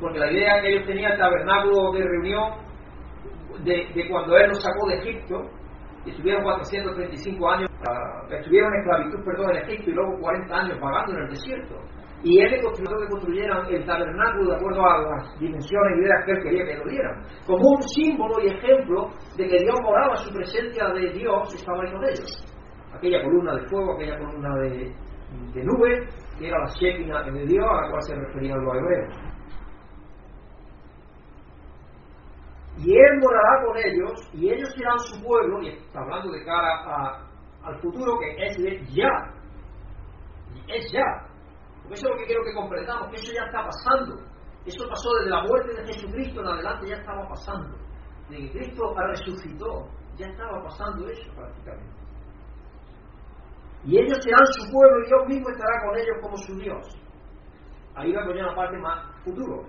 [0.00, 2.52] Porque la idea que ellos tenían, el tabernáculo de reunión,
[3.62, 5.55] de, de cuando Él los sacó de Egipto,
[6.06, 10.78] y estuvieron 435 años, uh, estuvieron en esclavitud, perdón, en Egipto, y luego 40 años
[10.80, 11.74] pagando en el desierto.
[12.22, 16.24] Y él le construyó que construyeran el tabernáculo de acuerdo a las dimensiones y ideas
[16.24, 17.22] que él quería que lo dieran.
[17.46, 21.92] Como un símbolo y ejemplo de que Dios moraba, su presencia de Dios estaba ahí
[21.92, 22.44] con ellos.
[22.94, 24.94] Aquella columna de fuego, aquella columna de,
[25.64, 29.14] nube, que era la Shekinah de Dios, a la cual se referían los hebreos.
[32.78, 37.26] Y él morará con ellos, y ellos serán su pueblo, y está hablando de cara
[37.62, 38.56] al futuro que es
[38.94, 39.10] ya.
[40.68, 41.26] Es ya.
[41.82, 44.22] Porque eso es lo que quiero que comprendamos, que eso ya está pasando.
[44.66, 47.76] Eso pasó desde la muerte de Jesucristo en adelante, ya estaba pasando.
[48.28, 51.96] De que Cristo resucitó, ya estaba pasando eso prácticamente.
[53.84, 56.84] Y ellos serán su pueblo y Dios mismo estará con ellos como su Dios.
[57.94, 59.64] Ahí va a poner la parte más futuro.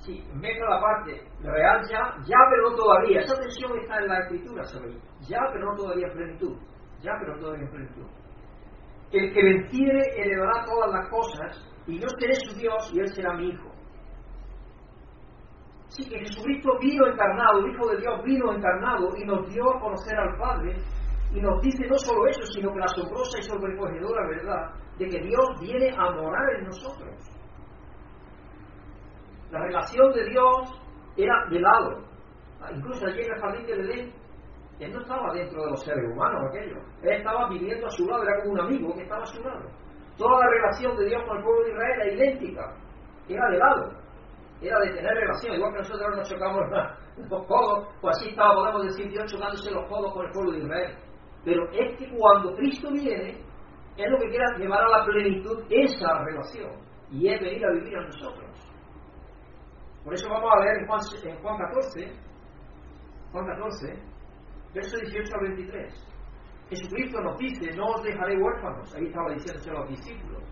[0.00, 3.20] Sí, mezcla la parte real ya, ya pero no todavía.
[3.20, 4.96] Esa tensión está en la escritura, ¿sabéis?
[5.28, 6.56] Ya pero no todavía en plenitud.
[7.02, 8.06] Ya pero no todavía en plenitud.
[9.12, 13.34] El que venciere heredará todas las cosas, y yo seré su Dios y él será
[13.34, 13.70] mi hijo.
[15.88, 19.80] Sí, que Jesucristo vino encarnado, el Hijo de Dios vino encarnado y nos dio a
[19.80, 20.76] conocer al Padre,
[21.34, 25.20] y nos dice no solo eso, sino que la asombrosa y sobrecogedora verdad de que
[25.20, 27.39] Dios viene a morar en nosotros.
[29.50, 30.82] La relación de Dios
[31.16, 32.04] era de lado.
[32.74, 34.12] Incluso allí en el jardín de Edén,
[34.80, 36.76] él no estaba dentro de los seres humanos aquello.
[37.02, 39.68] Él estaba viviendo a su lado, era como un amigo que estaba a su lado.
[40.16, 42.76] Toda la relación de Dios con el pueblo de Israel era idéntica,
[43.28, 43.90] era de lado,
[44.60, 46.62] era de tener relación, igual que nosotros nos chocamos
[47.30, 50.58] los codos, pues así estaba, podemos decir, Dios chocándose los codos con el pueblo de
[50.58, 50.96] Israel.
[51.44, 53.42] Pero es que cuando Cristo viene,
[53.96, 56.70] es lo que quiere llevar a la plenitud esa relación,
[57.10, 58.69] y es venir a vivir a nosotros.
[60.04, 62.12] Por eso vamos a leer en Juan, en Juan 14,
[63.32, 64.02] Juan 14,
[64.74, 66.06] verso 18 al 23.
[66.70, 70.42] Jesucristo nos dice, no os dejaré huérfanos, ahí estaba diciéndose a los discípulos,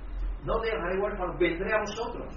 [0.45, 2.35] no dejaré huérfanos, vendré a vosotros.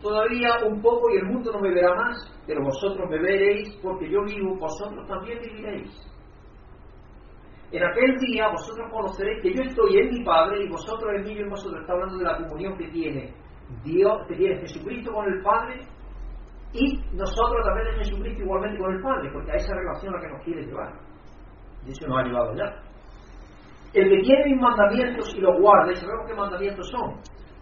[0.00, 4.08] Todavía un poco y el mundo no me verá más, pero vosotros me veréis porque
[4.10, 5.90] yo vivo, vosotros también viviréis.
[7.72, 11.32] En aquel día vosotros conoceréis que yo estoy en mi Padre y vosotros en mí
[11.32, 11.80] y en vosotros.
[11.80, 13.34] Está hablando de la comunión que tiene
[13.84, 15.80] Dios, que tiene Jesucristo con el Padre
[16.72, 20.22] y nosotros también de Jesucristo igualmente con el Padre, porque a esa relación a la
[20.22, 20.92] que nos quiere llevar.
[21.86, 22.64] Y eso nos ha llevado ya.
[23.92, 27.14] El que tiene mis mandamientos y los guarda, sabemos qué mandamientos son.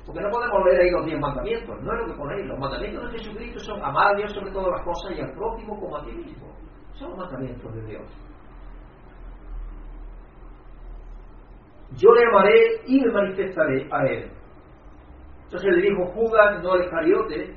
[0.07, 2.47] Porque no podemos leer ahí los diez mandamientos, no es lo que ponéis.
[2.47, 5.79] Los mandamientos de Jesucristo son amar a Dios sobre todas las cosas y al prójimo
[5.79, 6.49] como a ti mismo.
[6.95, 8.03] Son los mandamientos de Dios.
[11.97, 14.31] Yo le amaré y me manifestaré a él.
[15.53, 17.55] Entonces le dijo Judas, no el Iscariote,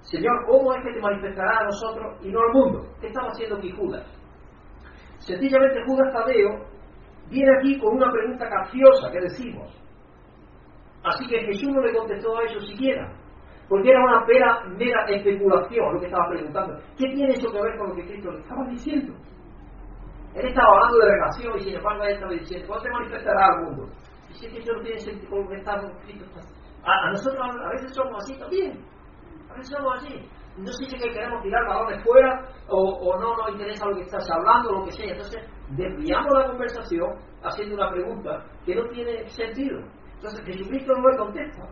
[0.00, 2.86] Señor, ¿cómo es que te manifestará a nosotros y no al mundo?
[3.02, 4.02] ¿Qué estaba haciendo aquí Judas?
[5.18, 6.64] Sencillamente Judas Tadeo
[7.28, 9.78] viene aquí con una pregunta capciosa que decimos.
[11.04, 13.12] Así que Jesús no le contestó a eso siquiera,
[13.68, 16.78] porque era una mera, mera especulación lo que estaba preguntando.
[16.96, 19.12] ¿Qué tiene eso que ver con lo que Cristo le estaba diciendo?
[20.34, 23.64] Él estaba hablando de relación y sin embargo él estaba diciendo, ¿cuándo te manifestará al
[23.64, 23.88] mundo?
[24.30, 26.61] Y si es que eso no tiene sentido con lo que está Cristo.
[26.84, 28.84] A, nosotros a veces somos así también.
[29.50, 30.28] A veces somos así.
[30.56, 34.02] No sé si que queremos tirar balones fuera o, o, no nos interesa lo que
[34.02, 35.12] estás hablando o lo que sea.
[35.12, 37.10] Entonces desviamos la conversación
[37.42, 39.80] haciendo una pregunta que no tiene sentido.
[40.16, 41.68] Entonces Jesucristo no le contesta.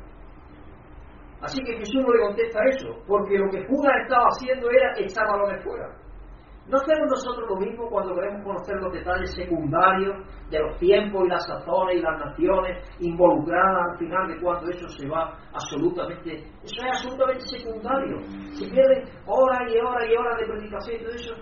[1.43, 5.27] Así que Jesús no le contesta eso, porque lo que Judas estaba haciendo era echar
[5.27, 5.89] balones fuera.
[6.69, 10.15] ¿No hacemos nosotros lo mismo cuando queremos conocer los detalles secundarios
[10.51, 14.89] de los tiempos y las sazones y las naciones involucradas al final de cuando eso
[14.89, 16.37] se va absolutamente...
[16.63, 18.21] Eso es absolutamente secundario.
[18.53, 21.35] Se pierde horas y horas y horas de predicación y todo eso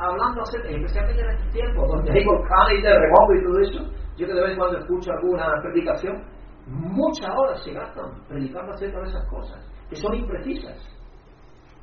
[0.00, 3.80] hablando acerca, especialmente en estos tiempos donde hay volcanes y terremotos y todo eso.
[4.16, 6.24] Yo que de vez en cuando escucho alguna predicación,
[6.66, 10.78] muchas horas se gastan predicando acerca de esas cosas, que son imprecisas,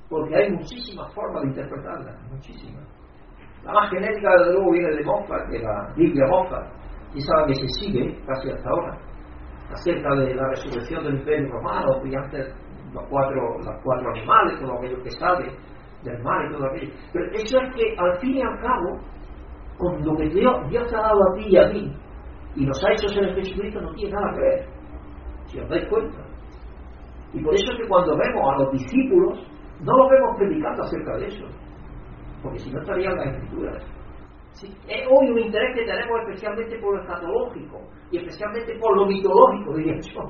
[0.09, 2.83] porque hay muchísimas formas de interpretarlas, muchísimas.
[3.63, 6.65] La más genérica, desde luego, viene de Moffat, de la Biblia Moffat,
[7.13, 8.97] y sabe que se sigue casi hasta ahora,
[9.71, 12.55] acerca de la resurrección del Imperio Romano, y antes
[12.93, 15.51] los cuatro, los cuatro animales, todo aquello que sabe
[16.03, 16.93] del mar y todo aquello.
[17.11, 18.99] Pero eso es que, al fin y al cabo,
[19.77, 21.93] con lo que Dios, Dios te ha dado a ti y a mí,
[22.55, 24.65] y nos ha hecho ser Jesucristo, no tiene nada que ver
[25.47, 26.17] si os dais cuenta.
[27.33, 29.39] Y por eso es que cuando vemos a los discípulos,
[29.81, 31.45] no los vemos predicando acerca de eso,
[32.41, 33.83] porque si no estarían las escrituras.
[34.87, 39.75] Es hoy un interés que tenemos especialmente por lo escatológico y especialmente por lo mitológico,
[39.75, 40.21] diría yo.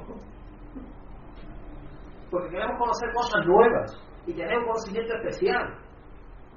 [2.30, 5.78] Porque queremos conocer cosas nuevas y tenemos conocimiento especial.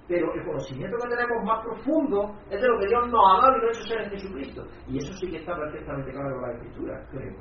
[0.08, 3.56] Pero el conocimiento que tenemos más profundo es de lo que Dios nos ha dado
[3.56, 4.66] y nos ha hecho ser en Jesucristo.
[4.88, 7.36] Y eso sí que está perfectamente claro en la Escritura, creo.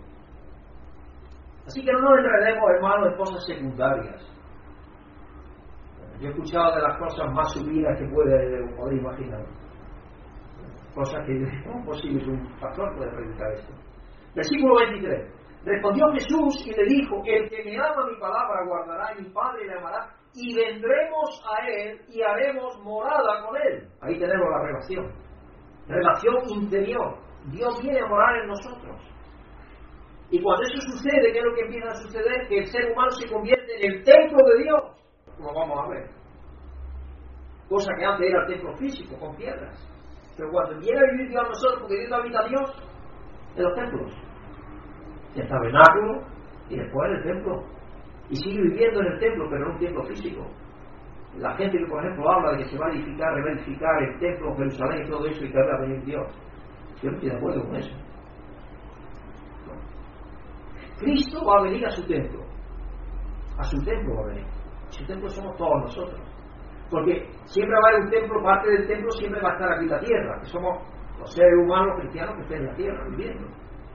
[1.66, 4.39] Así que no nos enredemos, hermanos, en cosas secundarias.
[6.20, 9.46] Yo he escuchado de las cosas más subidas que puede poder imaginar.
[10.94, 13.74] Cosas que no posible un pastor pueda predicar esto.
[14.36, 15.40] Versículo 23.
[15.66, 19.66] Respondió Jesús y le dijo, el que me ama mi palabra guardará y mi Padre
[19.66, 23.88] le amará y vendremos a él y haremos morada con él.
[24.02, 25.12] Ahí tenemos la relación.
[25.88, 27.18] Relación interior.
[27.52, 29.02] Dios viene a morar en nosotros.
[30.32, 32.48] Y cuando eso sucede, ¿qué es lo que empieza a suceder?
[32.48, 34.82] Que el ser humano se convierte en el templo de Dios,
[35.40, 36.10] como vamos a ver.
[37.70, 39.76] Cosa que antes era el templo físico, con piedras.
[40.36, 42.84] Pero cuando viene a vivir Dios a nosotros, porque Dios habita a Dios
[43.56, 44.14] en los templos,
[45.36, 46.24] el tabernáculo
[46.70, 47.64] y después en el templo.
[48.30, 50.46] Y sigue viviendo en el templo, pero en un templo físico.
[51.38, 54.56] La gente que, por ejemplo, habla de que se va a edificar, reedificar el templo,
[54.56, 56.28] Jerusalén y todo eso, y que va a venir Dios.
[57.02, 57.96] Yo no estoy de acuerdo con eso.
[61.00, 62.44] Cristo va a venir a su templo.
[63.58, 64.59] A su templo va a venir.
[64.90, 66.22] Su templo somos todos nosotros.
[66.90, 69.86] Porque siempre va a haber un templo, parte del templo siempre va a estar aquí
[69.86, 70.80] la tierra, que somos
[71.20, 73.48] los seres humanos cristianos que estén en la tierra viviendo.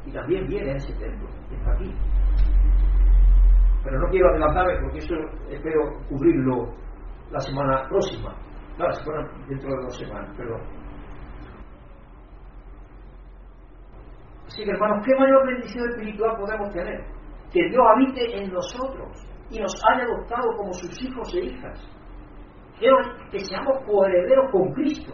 [0.06, 1.92] Y también viene ese templo, que está aquí.
[3.82, 5.14] Pero no quiero adelantarme porque eso
[5.48, 6.72] espero cubrirlo
[7.30, 8.34] la semana próxima.
[8.76, 10.60] Claro, fuera dentro de dos semanas, perdón.
[14.46, 17.04] Así que hermanos, ¿qué mayor bendición espiritual podemos tener?
[17.52, 21.80] Que Dios habite en nosotros y nos haya adoptado como sus hijos e hijas.
[22.78, 22.88] Que,
[23.30, 25.12] que seamos coherederos con Cristo.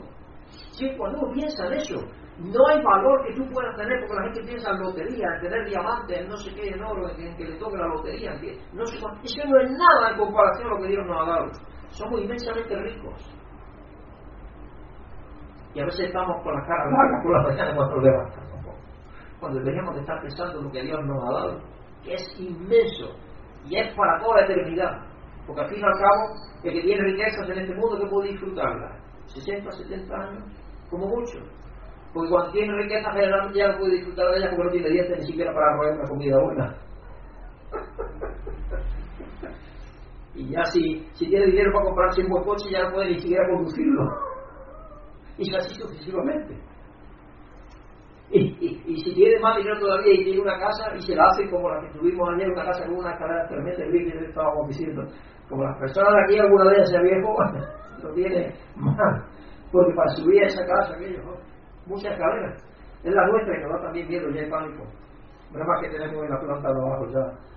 [0.73, 0.91] ¿Sí?
[0.97, 1.97] Cuando uno piensa en eso,
[2.39, 5.69] no hay valor que tú puedas tener porque la gente piensa en lotería, en tener
[5.69, 8.33] diamantes, en no sé qué, en oro, en, que le toque la lotería.
[8.33, 9.09] En que, no Eso
[9.47, 11.47] no es nada en comparación a lo que Dios nos ha dado.
[11.91, 13.37] Somos inmensamente ricos.
[15.75, 18.51] Y a veces estamos con la cara larga por la mañana cuando nos levantamos
[19.41, 21.61] cuando deberíamos de estar pensando en lo que Dios nos ha dado,
[22.05, 23.17] que es inmenso
[23.67, 25.03] y es para toda la eternidad.
[25.47, 28.29] Porque al fin y al cabo, el que tiene riquezas en este mundo, que puede
[28.31, 29.01] disfrutarlas?
[29.27, 30.45] 60, 70 años,
[30.91, 31.39] como mucho.
[32.13, 35.19] Porque cuando tiene riquezas, generalmente ya no puede disfrutar de ellas porque no tiene dientes
[35.19, 36.77] ni siquiera para robar una comida buena.
[40.35, 43.21] y ya si, si tiene dinero para comprarse un buen coche, ya no puede ni
[43.21, 44.03] siquiera conducirlo.
[45.39, 46.70] Y así sucesivamente.
[48.91, 51.69] Y, si tiene más dinero todavía y tiene una casa y se la hace como
[51.69, 55.03] la que tuvimos ayer, una casa con una escalera tremenda, el que estábamos diciendo,
[55.49, 57.37] como las personas de aquí, alguna de ellas viejo,
[58.03, 59.25] lo tiene más,
[59.73, 61.23] porque para subir a esa casa, aquello,
[61.87, 62.63] muchas escaleras.
[63.03, 64.85] Es la nuestra y nos da también miedo, ya hay pánico.
[65.53, 67.51] Nada más que tenemos en la planta de abajo ya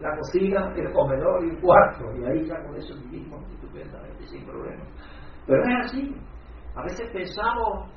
[0.00, 4.44] la cocina, el comedor y el cuarto, y ahí ya con eso vivimos estupendamente, sin
[4.44, 4.88] problemas.
[5.46, 6.16] Pero es así.
[6.74, 7.90] A veces pensamos,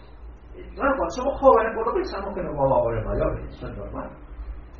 [0.75, 3.77] claro, cuando somos jóvenes, pues no pensamos que nos vamos a poner mayores, eso es
[3.77, 4.09] normal.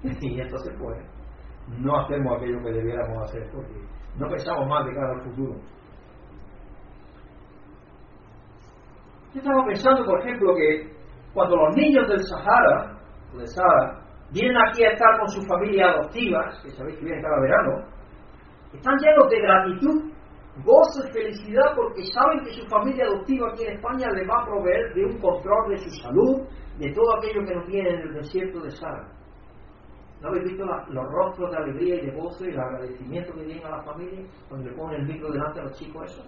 [0.21, 0.97] Y entonces, pues,
[1.79, 3.73] no hacemos aquello que debiéramos hacer, porque
[4.17, 5.53] no pensamos más de cara al futuro.
[9.33, 10.95] Yo estaba pensando, por ejemplo, que
[11.33, 12.97] cuando los niños del Sahara,
[13.33, 14.01] de Sahara,
[14.31, 17.85] vienen aquí a estar con sus familias adoptivas, que sabéis que vienen cada verano,
[18.73, 20.11] están llenos de gratitud,
[20.63, 24.45] gozo y felicidad porque saben que su familia adoptiva aquí en España les va a
[24.45, 26.47] proveer de un control de su salud,
[26.79, 29.17] de todo aquello que no tienen en el desierto de Sahara.
[30.21, 33.65] ¿No habéis visto los rostros de alegría y de gozo y el agradecimiento que tienen
[33.65, 36.27] a la familia cuando le ponen el micro delante a los chicos esos?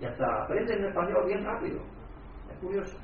[0.00, 1.80] Y hasta aprenden el español bien rápido.
[2.50, 2.98] Es curioso.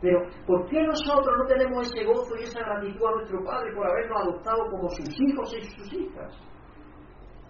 [0.00, 3.86] Pero, ¿por qué nosotros no tenemos ese gozo y esa gratitud a nuestro Padre por
[3.86, 6.32] habernos adoptado como sus hijos y sus hijas?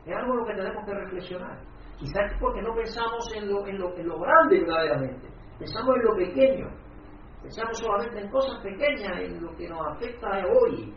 [0.04, 1.71] Es algo en lo que tenemos que reflexionar.
[1.98, 5.28] Quizás porque no pensamos en lo, en lo, en lo grande verdaderamente,
[5.58, 6.66] pensamos en lo pequeño,
[7.42, 10.92] pensamos solamente en cosas pequeñas, en lo que nos afecta hoy,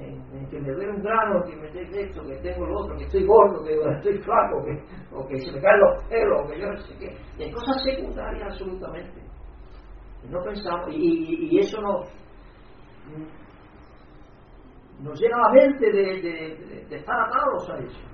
[0.00, 3.04] en, que me duele un grano, que me dé esto, que tengo lo otro, que
[3.04, 6.60] estoy gordo, que estoy flaco, que, o que se me caen los pelos, o que
[6.60, 7.16] yo no sé qué.
[7.38, 9.22] Y en cosas secundarias absolutamente.
[10.28, 12.08] No pensamos, y, eso nos,
[15.00, 16.22] nos llena la mente de,
[16.88, 18.13] de, estar atados a eso.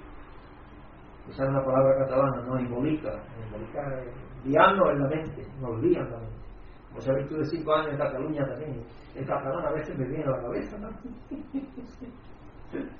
[1.30, 3.12] Es una palabra catalana, no embolica.
[3.46, 3.80] Embolica
[4.44, 6.36] liarnos en la mente, nos lían la mente.
[6.88, 8.84] Como sabéis tú de cinco años en Cataluña también.
[9.14, 11.14] El catalán a veces me viene a la cabeza también.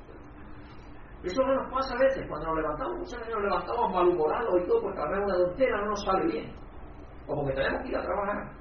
[1.24, 4.66] Eso no nos pasa a veces, cuando nos levantamos, muchas veces nos levantamos malhumorados y
[4.66, 6.53] todo, porque a una doncella no nos sale bien.
[7.26, 8.53] Como que tenemos que ir a trabajar.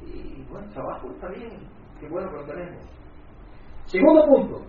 [0.00, 1.68] Y bueno, trabajo está bien,
[2.00, 2.82] qué bueno que lo tenemos.
[3.84, 4.62] Segundo punto.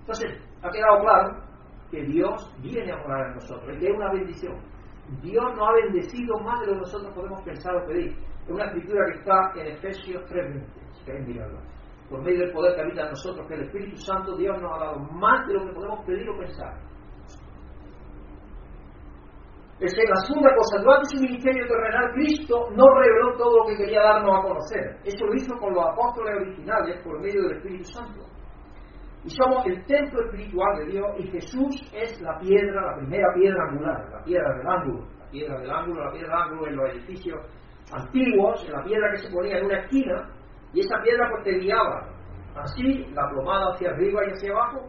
[0.00, 1.51] Entonces, ha quedado claro
[1.92, 4.56] que Dios viene a morar en nosotros y es una bendición.
[5.20, 8.16] Dios nos ha bendecido más de lo que nosotros podemos pensar o pedir.
[8.44, 10.64] Es una escritura que está en Efesios 3.20,
[10.94, 11.60] si queréis mirarla.
[12.08, 14.84] Por medio del poder que habita en nosotros, que el Espíritu Santo, Dios nos ha
[14.84, 16.80] dado más de lo que podemos pedir o pensar.
[19.80, 23.76] Es que la segunda cosa, durante su ministerio terrenal, Cristo no reveló todo lo que
[23.76, 24.96] quería darnos a conocer.
[25.04, 28.31] Eso lo hizo con los apóstoles originales por medio del Espíritu Santo.
[29.24, 33.68] Y somos el templo espiritual de Dios y Jesús es la piedra, la primera piedra
[33.68, 35.06] angular, la piedra del ángulo.
[35.18, 37.40] La piedra del ángulo, la piedra del ángulo en los edificios
[37.92, 40.28] antiguos, en la piedra que se ponía en una esquina,
[40.72, 42.08] y esa piedra pues te guiaba
[42.56, 44.88] así, la plomada hacia arriba y hacia abajo,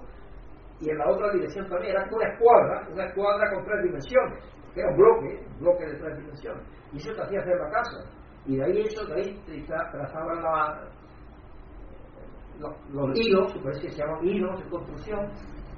[0.79, 1.91] y en la otra dirección también.
[1.91, 6.17] Era una escuadra, una escuadra con tres dimensiones era un bloque, un bloque de tres
[6.17, 6.63] dimensiones.
[6.91, 7.97] Y eso te hacía hacer la casa.
[8.45, 10.89] Y de ahí eso, de ahí trazaban la,
[12.59, 15.31] los, hilos, por eso que se llaman hilos de construcción,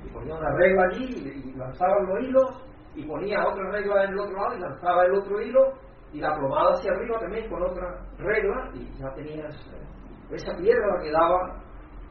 [0.03, 2.65] y ponía una regla allí y, lanzaban los hilos,
[2.95, 5.73] y ponía otra regla en el otro lado y lanzaba el otro hilo,
[6.13, 10.99] y la plomada hacia arriba también con otra regla, y ya tenías eh, esa piedra
[11.01, 11.61] que daba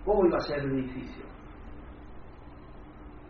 [0.04, 1.24] cómo iba a ser el edificio.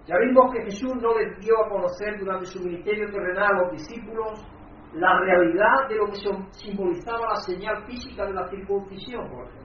[0.07, 3.73] Ya vimos que Jesús no les dio a conocer durante su ministerio terrenal a los
[3.73, 4.47] discípulos
[4.93, 6.17] la realidad de lo que
[6.53, 9.64] simbolizaba la señal física de la circuncisión, por ejemplo.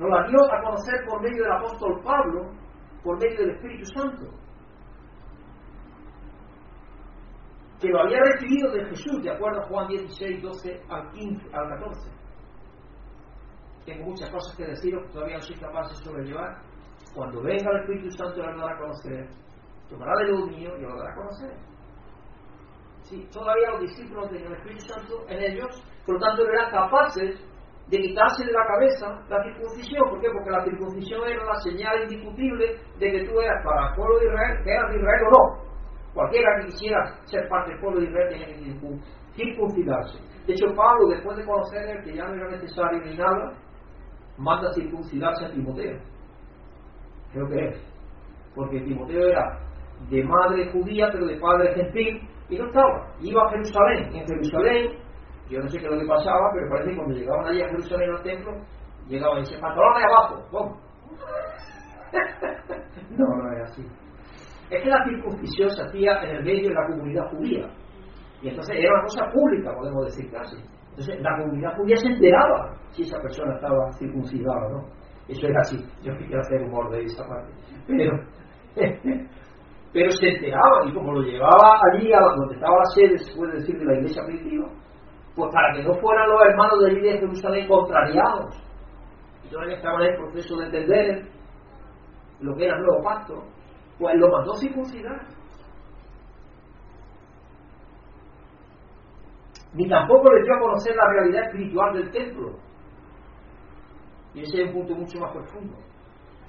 [0.00, 2.50] Nos la dio a conocer por medio del apóstol Pablo,
[3.04, 4.32] por medio del Espíritu Santo,
[7.78, 11.68] que lo había recibido de Jesús, de acuerdo a Juan 16, 12 al, 15, al
[11.68, 12.10] 14.
[13.84, 16.62] Tengo muchas cosas que deciros que todavía no soy capaz de sobrellevar,
[17.14, 19.28] cuando venga el Espíritu Santo, lo dará a conocer.
[19.90, 21.58] Tomará de lo mío y lo dará a conocer.
[23.02, 27.49] Sí, todavía los discípulos tenían el Espíritu Santo en ellos, por lo tanto eran capaces
[27.90, 30.08] de quitarse de la cabeza la circuncisión.
[30.08, 30.28] ¿Por qué?
[30.32, 34.26] Porque la circuncisión era la señal indiscutible de que tú eras para el pueblo de
[34.26, 35.70] Israel, que eras de Israel o no.
[36.14, 38.62] Cualquiera que quisiera ser parte del pueblo de Israel tenía que
[39.34, 40.18] circuncidarse.
[40.46, 43.52] De hecho, Pablo, después de conocer que ya no era necesario ni nada,
[44.38, 45.98] manda circuncidarse a Timoteo
[47.32, 47.76] creo que es,
[48.54, 49.58] porque Timoteo era
[50.08, 54.98] de madre judía pero de padre gentil y no estaba, iba a Jerusalén, en Jerusalén,
[55.50, 57.68] yo no sé qué es lo que pasaba, pero parece que cuando llegaban allí a
[57.68, 58.52] Jerusalén al templo,
[59.08, 60.80] llegaban y decían, pantalón de abajo, ¿cómo?
[63.18, 63.82] no, no es así.
[64.70, 67.68] Es que la circuncisión se hacía en el medio de la comunidad judía.
[68.40, 70.56] Y entonces era una cosa pública, podemos decir casi.
[70.90, 74.88] Entonces la comunidad judía se enteraba si esa persona estaba circuncidada o no.
[75.28, 75.76] Eso era así.
[76.02, 77.52] Yo quisiera hacer humor de esa parte.
[77.86, 78.12] Pero,
[79.92, 83.54] pero se enteraba y como lo llevaba allí a donde estaba la sede, se puede
[83.54, 84.68] decir, de la iglesia primitiva,
[85.34, 88.56] pues para que no fueran los hermanos de allí de Jerusalén contrariados.
[89.44, 91.28] Y todavía estaban en el proceso de entender
[92.40, 93.44] lo que era el nuevo pacto,
[93.98, 95.20] pues lo mandó circuncidar.
[99.74, 102.58] Ni tampoco les dio a conocer la realidad espiritual del templo.
[104.34, 105.76] Y ese es un punto mucho más profundo.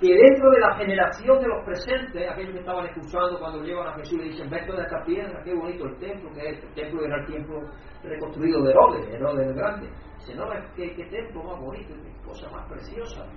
[0.02, 3.94] Que dentro de la generación de los presentes, aquellos que estaban escuchando cuando llegan a
[3.98, 6.64] Jesús le dicen, ven toda esta piedra, qué bonito el templo que es.
[6.64, 7.62] El templo era el templo
[8.02, 9.90] reconstruido de Herodes, Herodes el Grande.
[10.18, 10.46] Dice, no,
[10.76, 13.28] qué, qué templo más bonito, qué cosa más preciosa.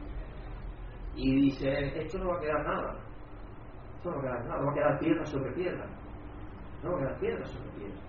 [1.14, 2.96] Y dice, esto no va a quedar nada.
[3.96, 5.86] Esto no va a quedar nada, va a quedar piedra sobre piedra.
[6.82, 8.03] No va a quedar piedra sobre piedra.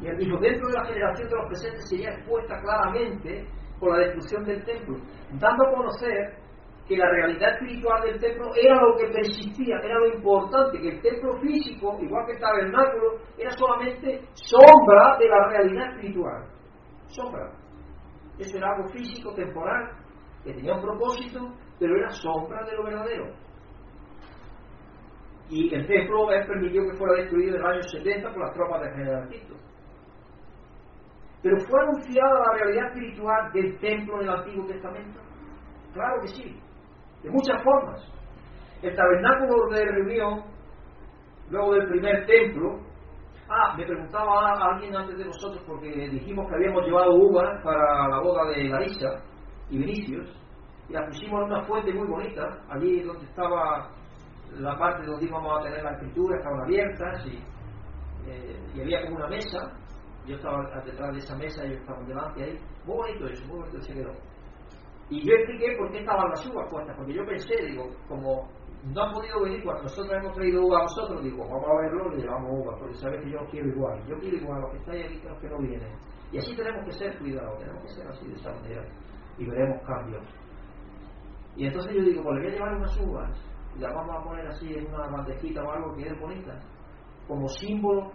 [0.00, 3.46] Y él dijo, dentro de la generación de los presentes sería expuesta claramente
[3.80, 4.96] por la destrucción del templo,
[5.38, 6.36] dando a conocer
[6.86, 11.02] que la realidad espiritual del templo era lo que persistía, era lo importante, que el
[11.02, 16.46] templo físico, igual que el tabernáculo, era solamente sombra de la realidad espiritual.
[17.08, 17.50] Sombra.
[18.38, 19.90] Eso era algo físico, temporal,
[20.44, 21.40] que tenía un propósito,
[21.78, 23.34] pero era sombra de lo verdadero.
[25.48, 28.82] Y el templo él permitió que fuera destruido en el año 70 por las tropas
[28.82, 29.54] de General Tito.
[31.42, 35.20] Pero fue anunciada la realidad espiritual del templo en el Antiguo Testamento.
[35.92, 36.60] Claro que sí,
[37.22, 38.12] de muchas formas.
[38.82, 40.44] El tabernáculo de reunión,
[41.50, 42.86] luego del primer templo,
[43.48, 48.18] Ah, me preguntaba alguien antes de nosotros porque dijimos que habíamos llevado uvas para la
[48.20, 49.22] boda de Larissa
[49.70, 50.28] y Vinicius
[50.88, 53.88] y las pusimos en una fuente muy bonita, allí donde estaba
[54.58, 57.36] la parte donde íbamos a tener la escritura, estaban abiertas y,
[58.28, 59.72] eh, y había como una mesa,
[60.26, 63.58] yo estaba detrás de esa mesa y ellos estaban delante ahí, muy bonito eso, muy
[63.60, 64.12] bonito se quedó.
[65.08, 68.48] Y yo expliqué por qué estaban las uvas puestas, porque yo pensé, digo, como
[68.92, 72.10] no han podido venir cuando nosotros hemos traído uva a vosotros, digo, vamos a verlo,
[72.10, 74.78] le llevamos uva, porque sabes que yo quiero igual, yo quiero igual a los que
[74.78, 75.92] estáis aquí que los que no vienen.
[76.32, 78.84] Y así tenemos que ser cuidados, tenemos que ser así de esa manera,
[79.38, 80.24] y veremos cambios.
[81.56, 83.30] Y entonces yo digo, pues le voy a llevar unas uvas,
[83.76, 86.58] y las vamos a poner así en una bandejita o algo que es bonita,
[87.28, 88.10] como símbolo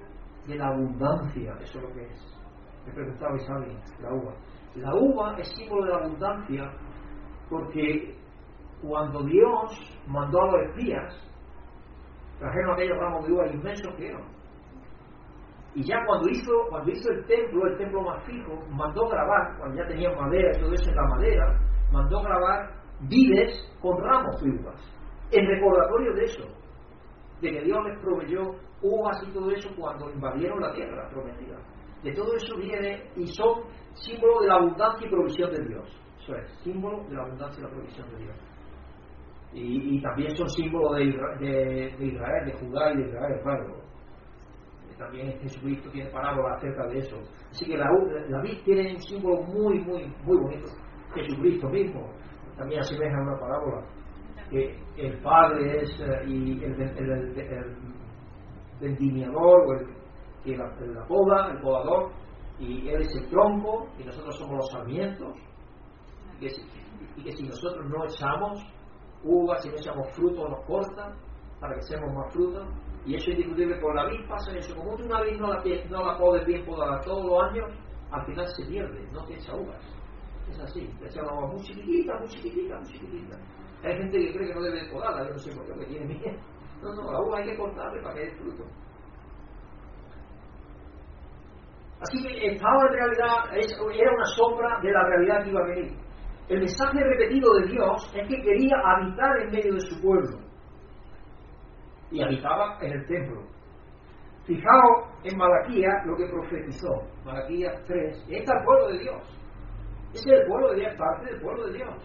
[0.47, 2.41] de la abundancia, eso es lo que es.
[2.85, 4.33] Me preguntaba Isabel, la uva.
[4.75, 6.71] La uva es símbolo de la abundancia
[7.49, 8.15] porque
[8.81, 11.13] cuando Dios mandó a los espías,
[12.39, 14.23] trajeron aquellos ramos de uva inmensos que eran.
[15.73, 19.77] Y ya cuando hizo, cuando hizo el templo, el templo más fijo, mandó grabar, cuando
[19.77, 21.59] ya tenían madera y todo eso en la madera,
[21.91, 24.81] mandó grabar vides con ramos de uvas,
[25.31, 26.43] en recordatorio de eso,
[27.41, 31.57] de que Dios les proveyó uvas y todo eso cuando invadieron la tierra prometida.
[32.03, 33.63] De todo eso viene y son
[33.93, 36.01] símbolo de la abundancia y provisión de Dios.
[36.21, 38.35] Eso es, símbolo de la abundancia y la provisión de Dios.
[39.53, 41.05] Y, y también son símbolos de,
[41.45, 43.81] de, de, Israel, de Judá y de Israel, claro.
[44.97, 47.17] También Jesucristo tiene parábolas acerca de eso.
[47.49, 47.89] Así que la,
[48.29, 50.67] la vid tiene un símbolo muy, muy, muy bonito.
[51.15, 52.07] Jesucristo mismo
[52.55, 53.83] también asemeja una parábola.
[54.49, 57.77] Que el Padre es eh, y el, el, el, el
[58.81, 59.87] vendimiador, o el,
[60.43, 62.11] que la, la poda, el podador,
[62.59, 65.37] y Él es el tronco, y nosotros somos los sarmientos,
[66.35, 66.51] y que,
[67.17, 68.61] y que si nosotros no echamos
[69.23, 71.15] uvas, si no echamos fruto nos corta
[71.59, 72.67] para que seamos más frutos.
[73.05, 74.75] Y eso es indiscutible con la vid pasa eso.
[74.75, 77.71] Como tú una vid no la, no la podes bien podar todos los años,
[78.11, 79.81] al final se pierde, no te echa uvas.
[80.49, 83.37] Es así, te echa una uva muy chiquitita, muy chiquitita, muy chiquitita.
[83.83, 86.05] Hay gente que cree que no debe podarla, yo no sé por qué, porque tiene
[86.05, 86.39] miedo.
[86.81, 88.63] No, no, la hay que cortarle para que dé fruto.
[92.01, 95.97] Así que estaba en realidad, era una sombra de la realidad que iba a venir.
[96.49, 100.39] El mensaje repetido de Dios es que quería habitar en medio de su pueblo.
[102.09, 103.43] Y habitaba en el templo.
[104.45, 107.03] Fijaos en Malaquía lo que profetizó.
[107.23, 108.17] Malaquía 3.
[108.17, 109.21] Este es el pueblo de Dios.
[110.13, 111.95] Ese es el pueblo de Dios, parte del pueblo de Dios.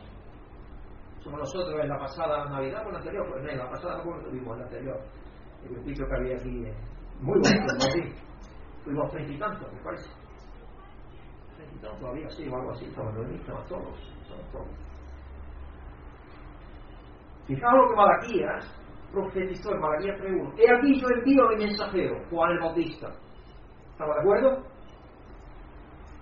[1.26, 3.26] Somos nosotros en la pasada Navidad o en la anterior.
[3.28, 5.00] Pues no, en la pasada no tuvimos en la anterior.
[5.64, 6.66] El grupito que había aquí.
[6.66, 6.74] Eh,
[7.20, 8.84] muy bonito, ¿no?
[8.84, 10.08] Fuimos treinta y tantos, me parece.
[11.56, 12.84] Treinta y tantos todavía, sí, o algo así.
[12.84, 14.16] Estaban reunidos, estaban todos.
[17.48, 20.54] Fijaos lo que Malaquías profetizó en Malaquías 3.1.
[20.58, 23.08] He aquí yo envío a mi mensajero, Juan el Bautista.
[23.90, 24.62] ¿Estamos de acuerdo?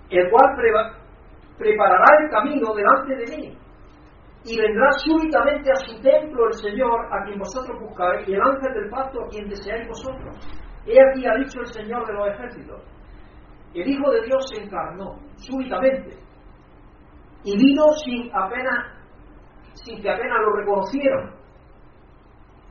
[0.09, 0.57] El cual
[1.59, 3.64] preparará el camino delante de mí.
[4.45, 8.74] Y vendrá súbitamente a su templo el Señor a quien vosotros buscáis y el ángel
[8.74, 10.36] del pacto a quien deseáis vosotros.
[10.86, 12.82] He aquí ha dicho el Señor de los ejércitos.
[13.72, 16.11] El Hijo de Dios se encarnó súbitamente
[17.42, 18.95] y vino sin apenas
[19.74, 21.30] sin que apenas lo reconocieron.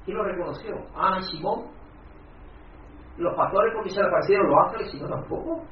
[0.05, 0.75] ¿Quién lo reconoció?
[0.95, 1.65] Ana y Simón.
[3.17, 5.63] Los pastores porque se le aparecieron los ángeles y no tampoco.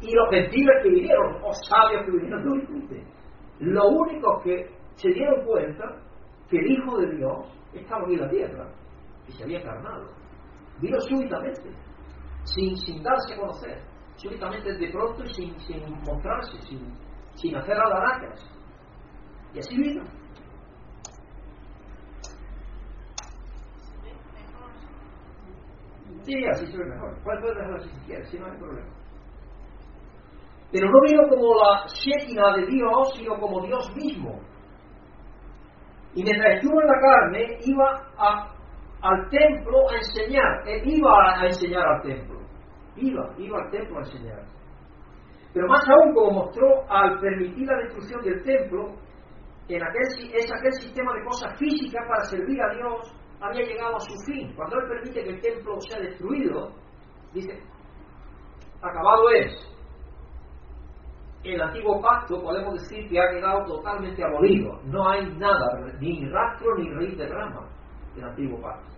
[0.00, 2.44] Y los gentiles que vinieron, los sabios que vinieron,
[3.60, 5.84] no Lo único que se dieron cuenta
[6.48, 8.68] que el Hijo de Dios estaba en la tierra
[9.26, 10.06] y se había encarnado.
[10.80, 11.70] Vino súbitamente,
[12.44, 13.82] sin, sin darse a conocer,
[14.16, 16.80] súbitamente de pronto y sin, sin mostrarse, sin,
[17.34, 18.44] sin hacer alarancas.
[19.54, 20.04] Y así vino.
[26.22, 27.22] Sí, así se ve mejor.
[27.22, 28.28] ¿Cuál puede dejarlo así si quieres?
[28.30, 28.88] Si no hay problema.
[30.72, 34.40] Pero no vino como la Shekinah de Dios, sino como Dios mismo.
[36.14, 38.02] Y mientras estuvo en la carne, iba
[39.02, 40.68] al templo a enseñar.
[40.68, 42.40] Él iba a enseñar al templo.
[42.96, 44.44] Iba, iba al templo a enseñar.
[45.52, 48.94] Pero más aún, como mostró al permitir la destrucción del templo,
[49.68, 50.02] en aquel,
[50.34, 54.54] es aquel sistema de cosas físicas para servir a Dios había llegado a su fin.
[54.54, 56.72] Cuando Él permite que el templo sea destruido,
[57.32, 57.60] dice,
[58.80, 59.73] acabado es.
[61.44, 64.80] El antiguo pacto podemos decir que ha quedado totalmente abolido.
[64.84, 67.68] No hay nada, ni rastro ni raíz de rama
[68.14, 68.88] del antiguo pacto.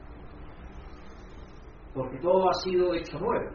[1.93, 3.51] Porque todo ha sido hecho nuevo.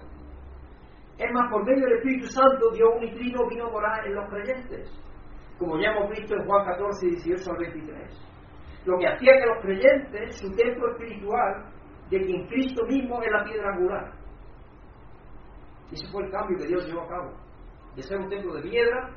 [1.18, 4.92] Es más, por medio del Espíritu Santo, Dios unitrino vino a morar en los creyentes,
[5.58, 8.32] como ya hemos visto en Juan 14, 18 al 23
[8.86, 11.66] lo que hacía que los creyentes, su templo espiritual,
[12.10, 14.12] de quien Cristo mismo es la piedra angular.
[15.92, 17.32] Ese fue el cambio que Dios llevó a cabo.
[17.96, 19.10] De ser un templo de piedra,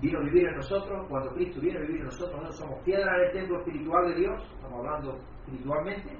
[0.00, 1.06] vino a vivir en nosotros.
[1.08, 4.14] Cuando Cristo viene a vivir en nosotros, nosotros somos piedra en el templo espiritual de
[4.20, 6.18] Dios, estamos hablando espiritualmente,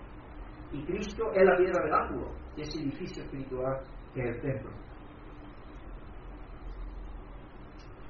[0.73, 3.81] y Cristo es la piedra del ángulo de ese edificio espiritual
[4.13, 4.71] que es el templo.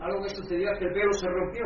[0.01, 1.65] Algo que sucedió es que el velo se rompió.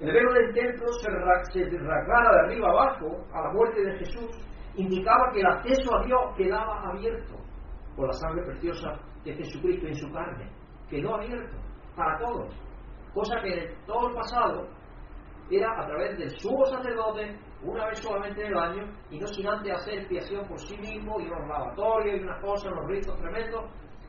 [0.00, 4.30] El velo del templo se, rasgara de arriba abajo a la muerte de Jesús,
[4.76, 7.43] indicaba que el acceso a Dios quedaba abierto
[7.96, 10.50] por la sangre preciosa de Jesucristo en su carne.
[10.88, 11.56] Quedó abierto
[11.96, 12.54] para todos.
[13.12, 14.68] Cosa que en todo el pasado
[15.50, 19.46] era a través del sumo sacerdote, una vez solamente en el año, y no sin
[19.46, 23.64] antes hacer expiación por sí mismo, y unos lavatorios y unas cosas, unos ritos tremendos,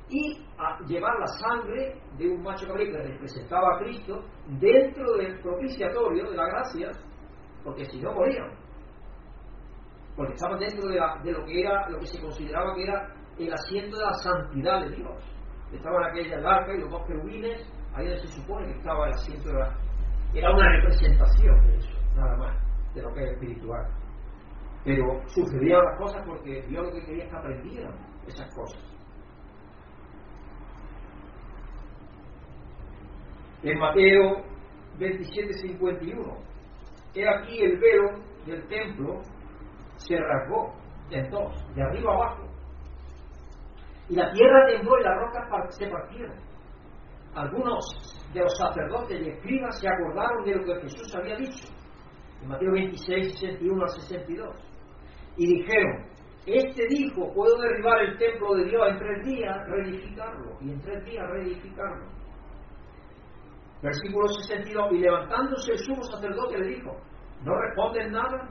[0.10, 0.46] y
[0.88, 4.24] llevar la sangre de un macho cabrío que representaba a Cristo
[4.60, 6.92] dentro del propiciatorio de la gracia,
[7.64, 8.52] porque si no morían.
[10.16, 13.98] Porque estaban dentro de, lo que era, lo que se consideraba que era el asiento
[13.98, 15.24] de la santidad de Dios.
[15.72, 19.60] Estaban aquellas arca y los dos querubines, ahí se supone que estaba el asiento de
[19.60, 19.78] la.
[20.34, 23.88] Era una representación de eso, nada más, de lo que es espiritual.
[24.84, 27.94] Pero sucedían las cosas porque Dios lo que quería es que aprendieran
[28.28, 28.96] esas cosas.
[33.66, 34.44] en Mateo
[35.00, 36.38] 27, 51.
[37.16, 39.22] He aquí el velo del templo
[39.98, 40.74] se rasgó
[41.10, 42.45] en dos, de arriba abajo.
[44.10, 46.38] Y la tierra tembló y las rocas se partieron.
[47.34, 47.84] Algunos
[48.34, 51.68] de los sacerdotes y escribas se acordaron de lo que Jesús había dicho.
[52.41, 54.56] En Mateo 26, 61 al 62.
[55.38, 56.06] Y dijeron,
[56.45, 61.03] este dijo, puedo derribar el templo de Dios en tres días, reedificarlo, y en tres
[61.06, 62.06] días reedificarlo.
[63.82, 64.93] Versículo 62.
[64.93, 66.95] Y levantándose el sumo sacerdote le dijo,
[67.43, 68.47] ¿no responden nada?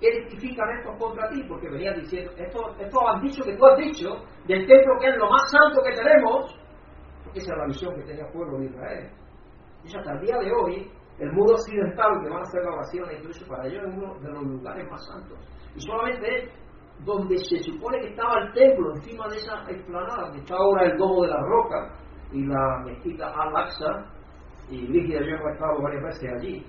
[0.00, 1.42] ¿Qué testifican estos contra ti?
[1.48, 4.08] Porque venían diciendo, estos, esto han dicho que tú has dicho
[4.46, 6.58] del templo que es lo más santo que tenemos,
[7.24, 9.10] porque esa es la visión que tenía el pueblo de Israel.
[9.84, 13.08] Y hasta el día de hoy, el muro occidental que van a hacer la oración,
[13.16, 15.38] incluso para ellos es uno de los lugares más santos.
[15.74, 16.52] Y solamente es
[17.04, 20.98] donde se supone que estaba el templo, encima de esa explanada, donde está ahora el
[20.98, 21.94] domo de la roca
[22.32, 24.12] y la mezquita al-Aqsa,
[24.68, 26.66] y Lígida yo hemos estado varias veces allí.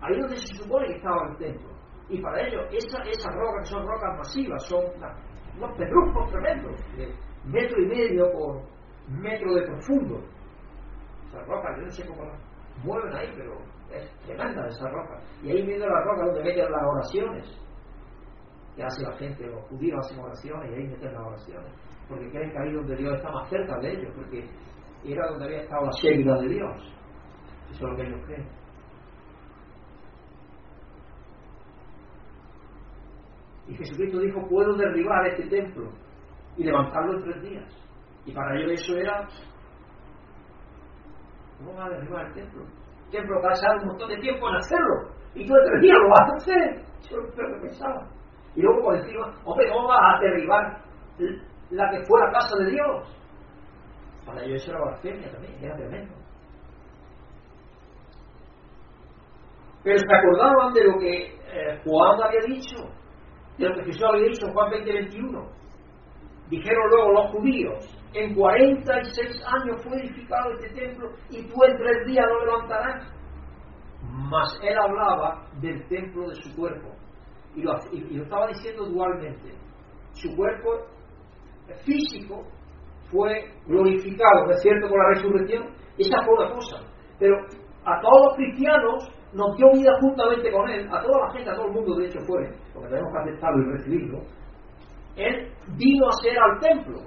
[0.00, 1.73] Ahí donde se supone que estaba el templo.
[2.08, 4.84] Y para ello, esas esa rocas son rocas masivas, son
[5.56, 7.14] unos pedruscos tremendos, de
[7.46, 8.62] metro y medio por
[9.08, 10.20] metro de profundo.
[11.28, 12.38] Esas rocas, yo no sé cómo las
[12.84, 13.56] mueven ahí, pero
[13.90, 15.18] es tremenda esa roca.
[15.42, 17.60] Y ahí viendo la roca donde meten las oraciones,
[18.76, 21.72] que hace la gente, los judíos hacen oraciones y ahí meten las oraciones,
[22.08, 24.48] porque creen que ahí donde Dios está más cerca de ellos, porque
[25.04, 26.94] era donde había estado la seguridad de Dios.
[27.70, 28.63] Eso es lo que ellos creen.
[33.66, 35.90] Y Jesucristo dijo, puedo derribar este templo
[36.56, 37.84] y levantarlo en tres días.
[38.26, 39.26] Y para ellos eso era,
[41.58, 42.64] ¿cómo va a derribar el templo?
[43.06, 45.14] El templo va a un montón de tiempo en hacerlo.
[45.34, 46.84] Y tú en tres días lo vas a hacer.
[47.00, 48.08] Eso es lo que pensaba.
[48.54, 50.84] Y luego por encima, hombre, ¿cómo vas a derribar
[51.70, 53.24] la que fue la casa de Dios?
[54.24, 56.14] Para ellos eso era blasfemia también, era tremendo.
[59.82, 62.76] Pero se acordaban de lo que eh, Juan había dicho,
[63.58, 65.48] de lo que Jesús había dicho en Juan 20, 21.
[66.50, 72.06] Dijeron luego los judíos, en 46 años fue edificado este templo y tú en tres
[72.06, 73.12] días lo levantarás.
[74.10, 76.90] Mas él hablaba del templo de su cuerpo
[77.54, 77.72] y lo,
[78.22, 79.52] estaba diciendo dualmente.
[80.12, 80.86] Su cuerpo
[81.84, 82.44] físico
[83.10, 85.74] fue glorificado, ¿no es cierto?, con la resurrección.
[85.98, 86.76] Esa fue una cosa.
[87.18, 87.36] Pero
[87.84, 91.54] a todos los cristianos nos dio vida juntamente con Él, a toda la gente, a
[91.54, 94.20] todo el mundo, de hecho fue, porque tenemos que aceptarlo y recibirlo.
[95.16, 97.00] Él vino a ser al templo.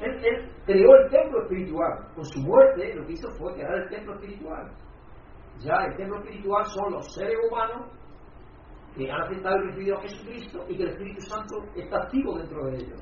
[0.00, 2.08] Él, creó el templo espiritual.
[2.14, 4.70] Con su muerte lo que hizo fue crear el templo espiritual.
[5.60, 7.88] Ya el templo espiritual son los seres humanos
[8.96, 12.64] que han aceptado y recibido a Jesucristo y que el Espíritu Santo está activo dentro
[12.66, 13.00] de ellos.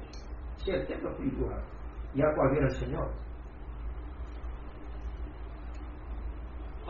[0.57, 1.63] Sí, el templo espiritual.
[2.15, 3.11] Y al cual viene el Señor.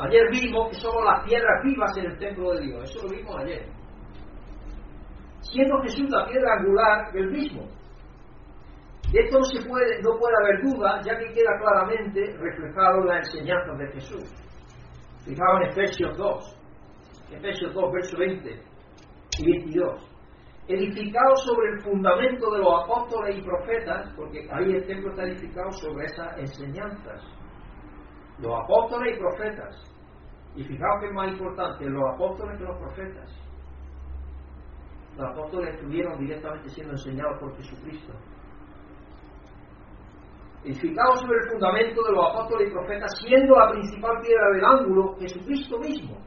[0.00, 2.84] Ayer vimos que somos las piedras vivas en el templo de Dios.
[2.84, 3.66] Eso lo vimos ayer.
[5.40, 7.62] Siendo Jesús la piedra angular del mismo.
[9.12, 13.06] De esto no se puede, no puede haber duda, ya que queda claramente reflejado en
[13.06, 14.34] las enseñanzas de Jesús.
[15.24, 16.58] Fijaos en Efesios 2,
[17.32, 18.62] Efesios 2, verso 20
[19.38, 20.10] y 22.
[20.68, 25.72] Edificado sobre el fundamento de los apóstoles y profetas, porque ahí el templo está edificado
[25.72, 27.22] sobre esas enseñanzas.
[28.38, 29.89] Los apóstoles y profetas.
[30.56, 33.30] Y fijaos que es más importante, los apóstoles que los profetas.
[35.16, 38.12] Los apóstoles estuvieron directamente siendo enseñados por Jesucristo.
[40.64, 45.16] Edificados sobre el fundamento de los apóstoles y profetas, siendo la principal piedra del ángulo
[45.18, 46.18] Jesucristo mismo,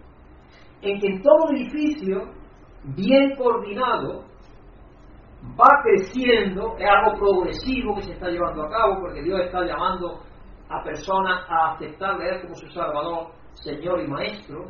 [0.81, 2.31] en que todo edificio,
[2.95, 4.25] bien coordinado,
[5.59, 10.19] va creciendo, es algo progresivo que se está llevando a cabo, porque Dios está llamando
[10.69, 14.65] a personas a aceptarle a Él como su Salvador, Señor y Maestro,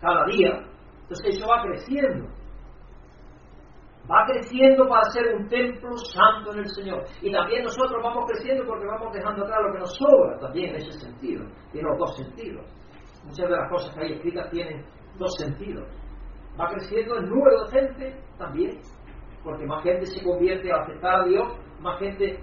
[0.00, 0.64] cada día.
[1.02, 2.28] Entonces eso va creciendo.
[4.10, 7.04] Va creciendo para ser un templo santo en el Señor.
[7.20, 10.76] Y también nosotros vamos creciendo porque vamos dejando atrás lo que nos sobra también en
[10.76, 11.44] ese sentido.
[11.72, 12.64] Tiene los dos sentidos.
[13.24, 14.84] Muchas de las cosas que hay escritas tienen
[15.18, 15.86] dos sentidos.
[16.58, 18.80] Va creciendo el número de gente también,
[19.44, 21.46] porque más gente se convierte a aceptar a Dios,
[21.80, 22.40] más gente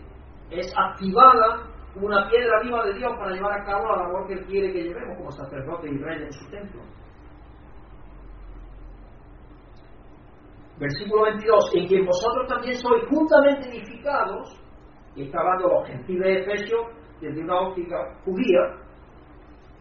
[0.52, 1.68] es activada
[2.02, 4.84] una piedra viva de Dios para llevar a cabo la labor que Él quiere que
[4.84, 6.82] llevemos como sacerdote y rey en su templo.
[10.78, 14.62] Versículo 22, en quien vosotros también sois juntamente edificados,
[15.16, 16.82] y está hablando los gentiles de Efesios
[17.22, 18.60] desde una óptica judía,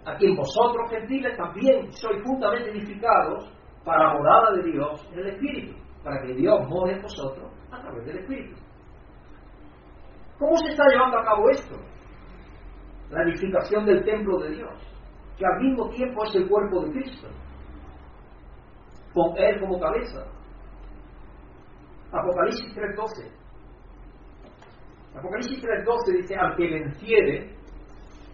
[0.07, 3.53] a quien vosotros gentiles también sois juntamente edificados
[3.85, 8.07] para morada de Dios en el Espíritu, para que Dios more en vosotros a través
[8.07, 8.55] del Espíritu.
[10.39, 11.75] ¿Cómo se está llevando a cabo esto?
[13.15, 14.73] La edificación del templo de Dios,
[15.39, 17.29] que al mismo tiempo es el cuerpo de Cristo,
[19.13, 20.27] con Él como cabeza.
[22.11, 23.31] Apocalipsis 3.12.
[25.17, 27.57] Apocalipsis 3.12 dice, al que venciere,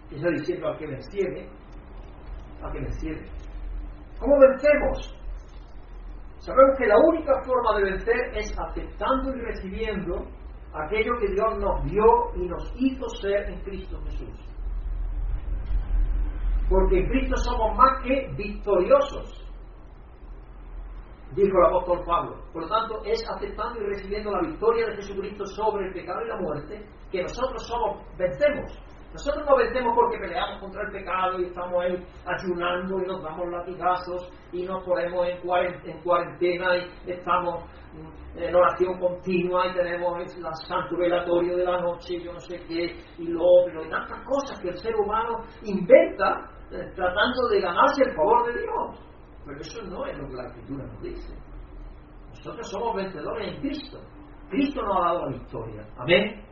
[0.09, 1.47] está diciendo al que venciere,
[2.63, 3.25] al que venciere.
[4.19, 5.15] ¿Cómo vencemos?
[6.39, 10.25] Sabemos que la única forma de vencer es aceptando y recibiendo
[10.73, 12.03] aquello que Dios nos dio
[12.35, 14.50] y nos hizo ser en Cristo Jesús.
[16.71, 19.45] Porque en Cristo somos más que victoriosos,
[21.35, 22.37] dijo el apóstol Pablo.
[22.53, 26.29] Por lo tanto, es aceptando y recibiendo la victoria de Jesucristo sobre el pecado y
[26.29, 28.71] la muerte que nosotros somos, vencemos.
[29.13, 33.49] Nosotros no vencemos porque peleamos contra el pecado y estamos ahí ayunando y nos damos
[33.49, 37.63] latigazos y nos ponemos en cuarentena y estamos
[38.35, 40.29] en oración continua y tenemos el
[40.65, 44.23] santo velatorio de la noche y yo no sé qué y lo otro y tantas
[44.25, 49.11] cosas que el ser humano inventa eh, tratando de ganarse el favor de Dios.
[49.45, 51.33] Pero eso no es lo que la Escritura nos dice.
[52.29, 53.99] Nosotros somos vencedores en Cristo.
[54.49, 55.85] Cristo nos ha dado la victoria.
[55.97, 56.45] Amén.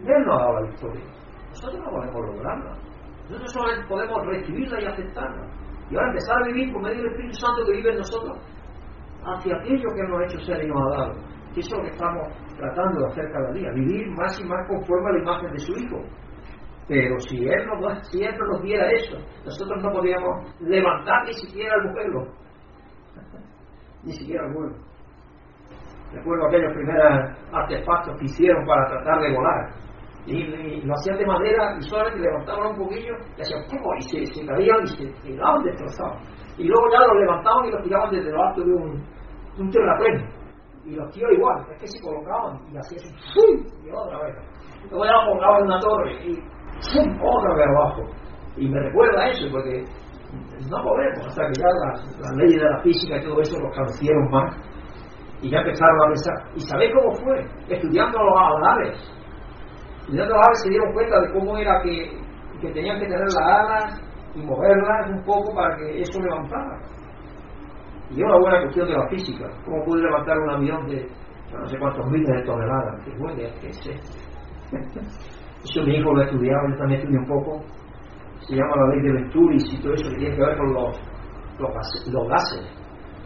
[0.00, 1.23] Él nos ha dado la victoria.
[1.54, 2.76] Nosotros no podemos lograrla.
[3.30, 5.46] Nosotros solamente podemos recibirla y aceptarla.
[5.88, 8.38] Y ahora empezar a vivir por medio del Espíritu Santo que vive en nosotros
[9.22, 11.12] hacia aquello que nos ha hecho ser y nos ha dado.
[11.54, 12.28] Eso es lo que estamos
[12.58, 13.70] tratando de hacer cada día.
[13.70, 16.02] Vivir más y más conforme a la imagen de su Hijo.
[16.88, 21.32] Pero si él, no, si él no nos diera eso, nosotros no podríamos levantar ni
[21.34, 22.32] siquiera el vuelo.
[24.02, 24.74] ni siquiera el vuelo.
[26.12, 29.83] Recuerdo aquellos primeros artefactos que hicieron para tratar de volar.
[30.26, 33.94] Y, lo hacían de madera y solamente levantaban un poquillo y hacían ¡pum!
[33.98, 36.18] y se, caían y se tiraban destrozados.
[36.56, 39.04] Y luego ya lo levantaban y lo tiraban desde lo alto de un,
[39.58, 40.24] un terrapleno.
[40.86, 43.84] Y los tíos igual, es que se colocaban y hacían ¡fum!
[43.84, 44.36] y otra vez.
[44.90, 46.34] Luego ya lo colocaban en una torre y
[46.92, 47.20] ¡fum!
[47.22, 48.02] otra vez abajo.
[48.56, 49.84] Y me recuerda eso, porque
[50.70, 54.30] no podemos, hasta que ya las, leyes de la física y todo eso los conocieron
[54.30, 54.56] más.
[55.42, 56.34] Y ya empezaron a pensar.
[56.56, 57.40] ¿Y sabéis cómo fue?
[57.68, 59.23] Estudiando los aves.
[60.08, 62.10] A las aves se dieron cuenta de cómo era que,
[62.60, 64.00] que tenían que tener las alas
[64.34, 66.78] y moverlas un poco para que eso levantara.
[68.10, 69.48] Y es una buena cuestión de la física.
[69.64, 71.08] ¿Cómo puede levantar un avión de
[71.52, 73.04] no sé cuántos miles de toneladas?
[73.04, 73.80] Que bueno, que es
[75.64, 77.64] Eso mi hijo lo ha estudiado, yo también estudié un poco.
[78.40, 81.00] Se llama la ley de Venturis y todo eso que tiene que ver con los,
[81.58, 82.66] los, gases.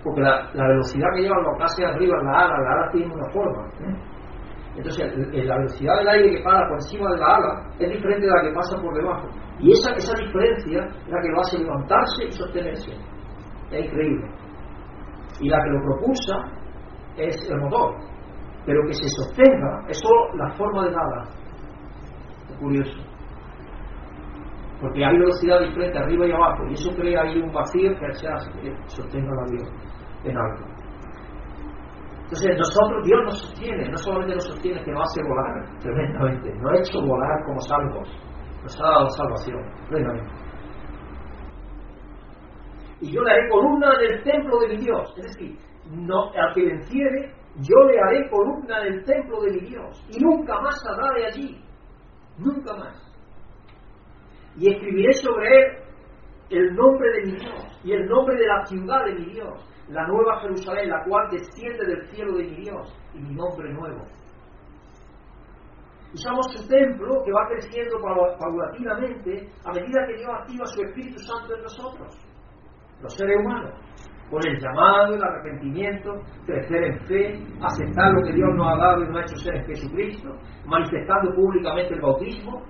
[0.04, 3.66] Porque la, velocidad que llevan los gases arriba la ala, la ala tiene una forma.
[3.80, 3.96] ¿eh?
[4.76, 5.12] Entonces,
[5.46, 8.42] la velocidad del aire que pasa por encima de la ala es diferente de la
[8.42, 9.28] que pasa por debajo.
[9.58, 12.92] Y esa, esa diferencia es la que lo hace levantarse y sostenerse.
[13.70, 14.38] Es increíble
[15.40, 16.34] y la que lo propulsa
[17.16, 17.94] es el motor.
[18.66, 21.24] Pero que se sostenga es solo la forma de nada.
[22.50, 22.98] Es curioso.
[24.80, 28.06] Porque hay velocidad diferente arriba y abajo y eso crea ahí un vacío que
[28.62, 29.68] que sostenga el avión
[30.24, 30.77] en algo.
[32.28, 36.72] Entonces nosotros, Dios nos sostiene, no solamente nos sostiene, que nos hace volar tremendamente, nos
[36.72, 38.08] ha hecho volar como salvos,
[38.62, 40.48] nos ha dado salvación plenamente
[43.00, 45.14] y yo le haré columna en el templo de mi Dios.
[45.16, 45.56] Es decir,
[45.90, 50.04] no, al que venciere, yo le haré columna en el templo de mi Dios.
[50.10, 51.64] Y nunca más saldrá de allí.
[52.38, 53.04] Nunca más.
[54.56, 55.76] Y escribiré sobre él
[56.50, 60.06] el nombre de mi Dios y el nombre de la ciudad de mi Dios, la
[60.06, 64.04] nueva Jerusalén, la cual desciende del cielo de mi Dios, y mi nombre nuevo.
[66.12, 67.98] Y somos su templo que va creciendo
[68.38, 72.28] paulatinamente a medida que Dios activa su Espíritu Santo en nosotros
[73.02, 73.72] los seres humanos,
[74.30, 76.10] con el llamado, el arrepentimiento,
[76.44, 79.54] crecer en fe, aceptar lo que Dios nos ha dado y nos ha hecho ser
[79.56, 80.30] en Jesucristo,
[80.66, 82.62] manifestando públicamente el bautismo,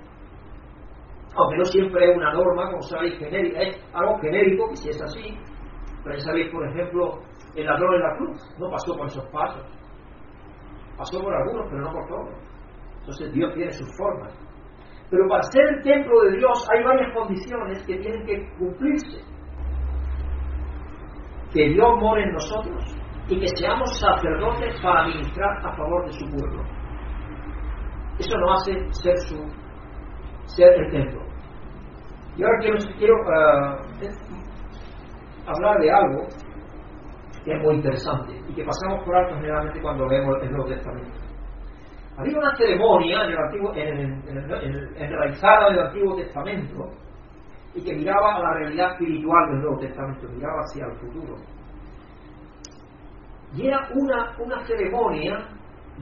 [1.35, 5.03] aunque no siempre es una norma, como sabéis, genérica, es algo genérico, que si es
[5.03, 5.39] así,
[6.19, 7.21] sabéis, por ejemplo,
[7.55, 9.65] el ladrón en la cruz no pasó por esos pasos,
[10.97, 12.35] pasó por algunos, pero no por todos.
[13.01, 14.35] Entonces Dios tiene sus formas.
[15.11, 19.25] Pero para ser el templo de Dios hay varias condiciones que tienen que cumplirse
[21.53, 22.85] que Dios more en nosotros
[23.29, 26.63] y que seamos sacerdotes para ministrar a favor de su pueblo.
[28.19, 29.37] Eso nos hace ser su
[30.45, 31.23] ser el templo.
[32.37, 34.48] Y ahora quiero, quiero uh,
[35.49, 36.27] hablar de algo
[37.45, 41.19] que es muy interesante y que pasamos por alto generalmente cuando leemos el Nuevo Testamento.
[42.17, 44.23] Había una ceremonia en el Antiguo, en,
[44.97, 46.91] realizada en el Antiguo Testamento
[47.75, 51.37] y que miraba a la realidad espiritual del Nuevo Testamento, miraba hacia el futuro.
[53.55, 55.49] Y era una, una ceremonia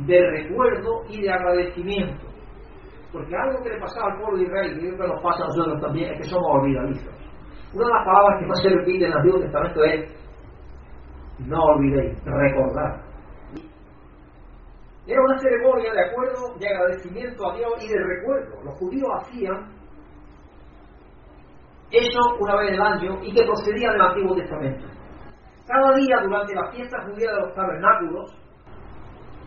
[0.06, 2.26] de recuerdo y de agradecimiento.
[3.12, 5.80] Porque algo que le pasaba al pueblo de Israel, y que nos pasa a nosotros
[5.80, 7.25] también, es que somos olvidadizos.
[7.76, 10.10] Una de las palabras que más se repite en el Antiguo Testamento es
[11.40, 13.02] no olvidéis, recordar.
[15.06, 18.64] Era una ceremonia de acuerdo, de agradecimiento a Dios y de recuerdo.
[18.64, 19.76] Los judíos hacían
[21.90, 24.86] eso una vez al año y que procedía del Antiguo Testamento.
[25.66, 28.32] Cada día durante la fiesta judía de los tabernáculos,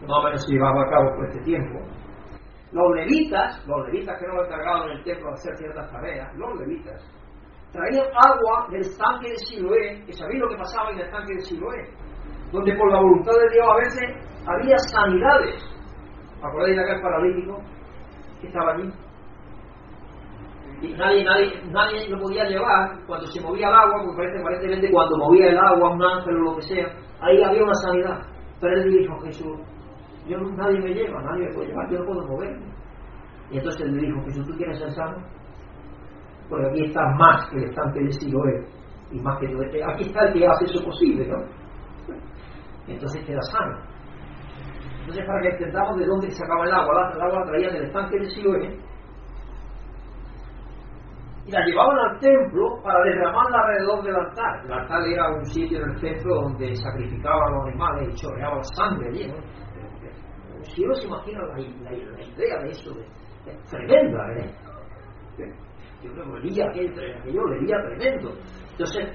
[0.07, 1.79] más o menos se llevaba a cabo por este tiempo,
[2.73, 6.35] los levitas, los levitas que no lo encargaban en el templo de hacer ciertas tareas,
[6.35, 7.18] los levitas,
[7.71, 11.41] traían agua del estanque de Siloé, que sabéis lo que pasaba en el estanque de
[11.41, 11.89] Siloé,
[12.51, 15.63] donde por la voluntad de Dios a veces había sanidades.
[16.41, 17.61] ¿Acordáis de aquel paralítico
[18.41, 18.91] que estaba allí?
[20.81, 24.91] y nadie, nadie, nadie lo podía llevar cuando se movía el agua, porque parece, aparentemente
[24.91, 26.87] cuando movía el agua un ángel o lo que sea,
[27.19, 28.21] ahí había una sanidad.
[28.61, 29.59] Pero él dijo, Jesús,
[30.27, 32.65] yo, nadie me lleva, nadie me puede llevar, yo no puedo moverme.
[33.51, 35.17] Y entonces le dijo, Jesús, ¿tú quieres ser sano?
[36.49, 38.65] Porque aquí está más que el estante de Siloé,
[39.11, 41.37] y más que aquí está el que hace eso posible, ¿no?
[42.87, 43.77] entonces queda sano.
[45.01, 48.19] Entonces, para que entendamos de dónde sacaba el agua, el agua la traía del estanque
[48.19, 48.79] de Siloé,
[51.45, 54.65] y la llevaban al templo para derramarla alrededor del altar.
[54.65, 59.07] El altar era un sitio en el templo donde sacrificaban los animales y chorreaban sangre
[59.09, 59.33] allí.
[60.61, 62.91] Si uno se imagina la, idea de eso,
[63.47, 64.53] es tremenda, ¿eh?
[66.01, 68.31] Yo me leía aquello, leía tremendo.
[68.71, 69.09] Entonces,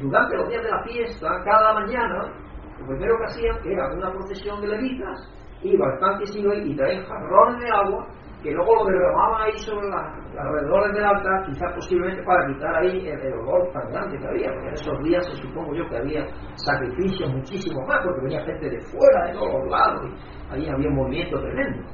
[0.00, 2.32] durante los días de la fiesta, cada mañana,
[2.78, 5.32] lo primero que hacían era una procesión de levitas,
[5.62, 8.06] iba al tanque y traían jarrones de agua
[8.44, 9.96] que luego lo derramaban ahí sobre los
[10.38, 14.68] alrededores del altar, quizás posiblemente para quitar ahí el, olor tan grande que había, porque
[14.68, 16.26] en esos días se supongo yo que había
[16.56, 20.94] sacrificios muchísimo más, porque venía gente de fuera, de todos lados, y ahí había un
[20.94, 21.88] movimiento tremendo.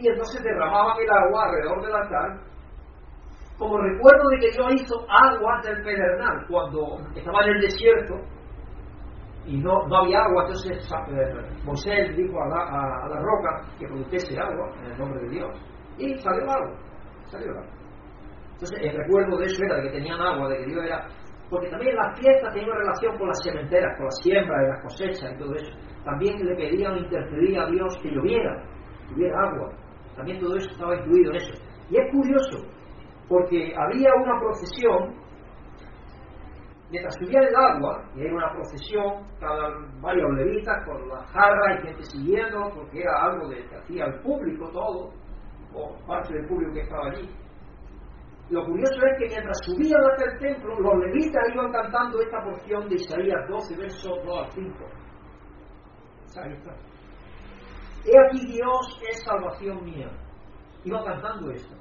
[0.00, 2.40] Y entonces derramaban el agua alrededor del altar,
[3.58, 8.14] como recuerdo de que Dios hizo agua del pedernal cuando estaba en el desierto
[9.44, 13.86] y no, no había agua, entonces eh, Moisés dijo a la, a, la, roca que
[13.86, 15.56] produjese agua en el nombre de Dios
[15.96, 16.76] y salió agua,
[17.26, 17.66] salió agua.
[18.52, 21.08] Entonces el recuerdo de eso era de que tenían agua, de que Dios era...
[21.48, 24.82] Porque también las fiestas tenían una relación con las sementeras, con las siembras y las
[24.82, 25.72] cosechas y todo eso.
[26.04, 28.62] También le pedían, intercedía a Dios que lloviera,
[29.08, 29.72] que hubiera agua.
[30.18, 31.52] También todo eso estaba incluido en eso.
[31.90, 32.66] Y es curioso,
[33.28, 35.14] porque había una procesión
[36.90, 39.68] mientras subía el agua, y era una procesión, cada
[40.00, 44.20] varios levitas con la jarra y gente siguiendo, porque era algo de, que hacía el
[44.22, 45.12] público todo,
[45.74, 47.28] o parte del público que estaba allí.
[48.50, 52.88] Lo curioso es que mientras subían hasta el templo, los levitas iban cantando esta porción
[52.88, 54.84] de Isaías 12, versos 2 al 5.
[58.04, 60.10] He aquí Dios es salvación mía.
[60.84, 61.74] Iban cantando esto.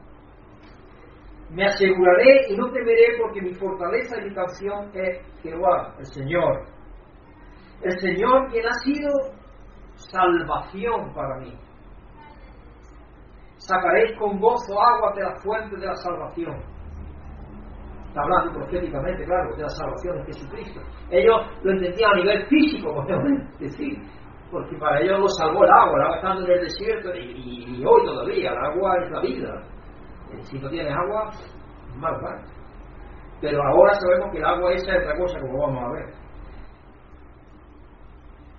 [1.49, 6.65] Me aseguraré y no temeré porque mi fortaleza y mi canción es Jehová, el Señor.
[7.81, 9.09] El Señor quien ha sido
[9.95, 11.53] salvación para mí.
[13.57, 16.55] Sacaréis con gozo agua de la fuente de la salvación.
[18.07, 20.81] Está hablando proféticamente, claro, de la salvación de Jesucristo.
[21.11, 23.97] Ellos lo entendían a nivel físico, podemos decir,
[24.51, 28.05] porque para ellos lo salvó el agua, el agua estando en el desierto y, hoy
[28.05, 29.63] todavía, el agua es la vida
[30.41, 31.31] si no tienes agua,
[31.95, 32.43] mal va.
[33.41, 36.13] Pero ahora sabemos que el agua esa es otra cosa, como vamos a ver.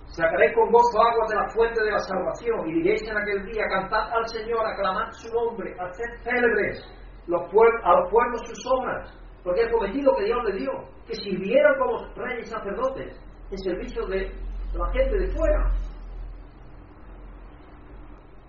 [0.07, 3.63] Sacaréis con gozo agua de la fuente de la salvación y diréis en aquel día,
[3.69, 6.83] cantad al Señor, aclamad su nombre, haced célebres
[7.27, 9.13] a los pueblos sus obras,
[9.43, 10.71] porque el cometido que Dios le dio,
[11.05, 13.21] que sirvieran como reyes y sacerdotes
[13.51, 14.31] en servicio de
[14.73, 15.71] la gente de fuera.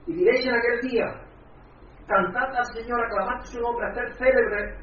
[0.06, 1.30] Y diréis en aquel día,
[2.10, 4.74] Cantad al Señor, aclamad su nombre, hacer célebre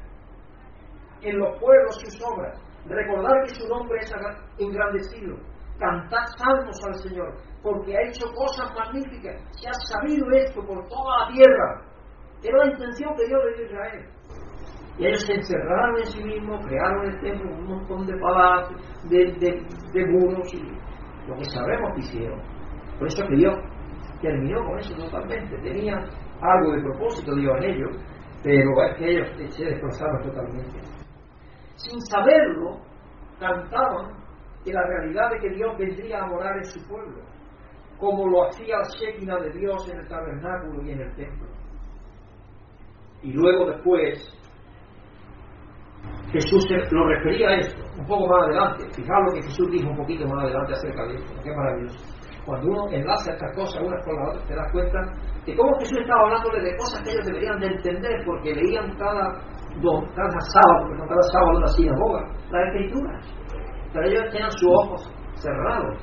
[1.20, 2.58] en los pueblos sus obras.
[2.86, 4.10] Recordad que su nombre es
[4.58, 5.36] engrandecido.
[5.78, 9.36] Cantad salmos al Señor, porque ha hecho cosas magníficas.
[9.60, 11.82] Se ha sabido esto por toda la tierra.
[12.42, 14.10] Era la intención que Dios le dio a Israel.
[14.96, 18.80] Y ellos se encerraron en sí mismos, crearon el templo, un montón de palacios,
[19.10, 19.62] de,
[19.92, 20.62] de, muros, y
[21.28, 22.40] lo que sabemos que hicieron.
[22.98, 23.54] Por eso que Dios
[24.20, 25.56] terminó con eso totalmente.
[25.58, 25.96] Tenía
[26.40, 27.96] algo de propósito Dios en ellos,
[28.42, 30.80] pero es que ellos se desplazaron totalmente.
[31.76, 32.80] Sin saberlo,
[33.38, 34.16] cantaban
[34.64, 37.22] que la realidad de que Dios vendría a morar en su pueblo,
[37.98, 41.48] como lo hacía la Shekinah de Dios en el tabernáculo y en el templo.
[43.22, 44.18] Y luego después,
[46.32, 48.84] Jesús lo refería a esto, un poco más adelante.
[48.94, 52.66] Fijaos lo que Jesús dijo un poquito más adelante acerca de esto, qué maravilloso cuando
[52.70, 54.98] uno enlaza estas cosas unas con las otras, te das cuenta
[55.44, 59.36] de cómo Jesús estaba hablándole de cosas que ellos deberían de entender, porque leían cada,
[60.16, 63.36] cada sábado, cada sábado la sinagoga, las escrituras.
[63.92, 65.98] Pero ellos tenían sus ojos cerrados.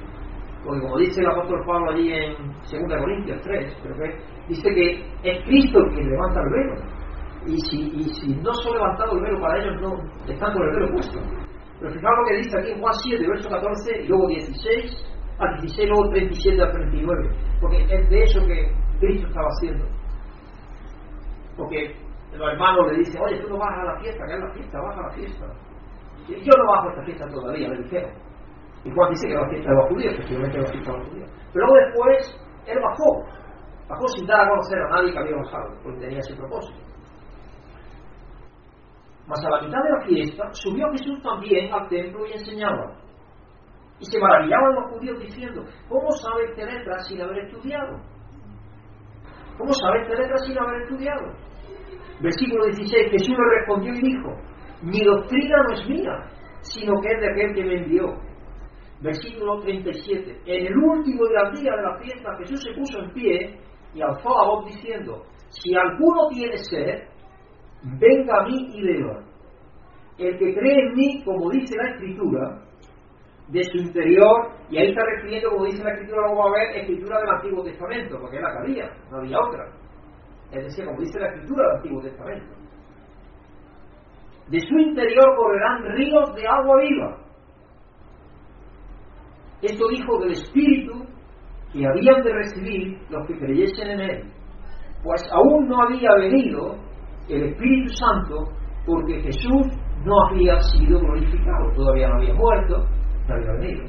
[0.64, 4.92] Porque como dice el apóstol Pablo allí en 2 Corintios 3, pero que dice que
[5.24, 6.76] es Cristo quien levanta el velo.
[7.46, 9.94] Y si, y si no son levantado el velo para ellos, no
[10.28, 11.20] están con el velo puesto.
[11.80, 15.62] Pero fijaos lo que dice aquí en Juan 7, verso 14 y luego 16 al
[15.62, 17.30] 16, luego 37 al 39,
[17.62, 19.86] porque es de eso que Cristo estaba haciendo.
[21.58, 21.96] Porque
[22.34, 24.82] los hermanos le dicen, oye, tú no vas a la fiesta, que es la fiesta,
[24.82, 25.46] vas a la fiesta.
[26.28, 28.12] Y yo no bajo a esta fiesta todavía, le dijeron.
[28.84, 30.98] Y Juan dice que era la fiesta de los judíos, efectivamente era la fiesta de
[30.98, 31.32] los judíos.
[31.54, 33.26] Pero luego después, él bajó,
[33.90, 36.95] bajó sin dar a conocer a nadie que había bajado, porque tenía ese propósito.
[39.28, 42.96] Mas a la mitad de la fiesta subió Jesús también al templo y enseñaba.
[44.00, 47.98] Y se maravillaban los judíos diciendo, ¿cómo sabes tener letras sin haber estudiado?
[49.58, 51.34] ¿Cómo sabes tener letras sin haber estudiado?
[52.22, 54.30] Versículo 16, Jesús le respondió y dijo,
[54.82, 56.12] mi doctrina no es mía,
[56.62, 58.06] sino que es de aquel que me envió.
[59.02, 63.60] Versículo 37, en el último día de la fiesta Jesús se puso en pie
[63.94, 67.15] y alzó la voz diciendo, si alguno tiene sed,
[68.00, 69.24] venga a mí y beba.
[70.18, 72.66] El que cree en mí, como dice la Escritura,
[73.48, 77.20] de su interior, y ahí está refiriendo, como dice la escritura, vamos a ver, escritura
[77.20, 79.66] del Antiguo Testamento, porque es la que había, no había otra.
[80.52, 82.56] Es decir, como dice la escritura del Antiguo Testamento.
[84.48, 87.18] De su interior correrán ríos de agua viva.
[89.62, 91.06] Esto dijo del Espíritu
[91.72, 94.32] que habían de recibir los que creyesen en Él,
[95.04, 96.78] pues aún no había venido
[97.30, 98.52] el Espíritu Santo
[98.86, 99.68] porque Jesús
[100.04, 102.86] no había sido glorificado, todavía no había muerto,
[103.28, 103.84] no había venido.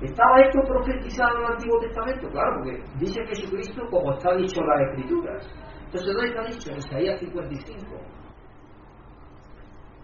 [0.00, 2.28] ¿Estaba esto profetizado en el Antiguo Testamento?
[2.28, 5.48] Claro, porque dice Jesucristo como está dicho en las Escrituras.
[5.86, 6.70] Entonces, ¿dónde está dicho?
[6.70, 7.86] En Isaías 55.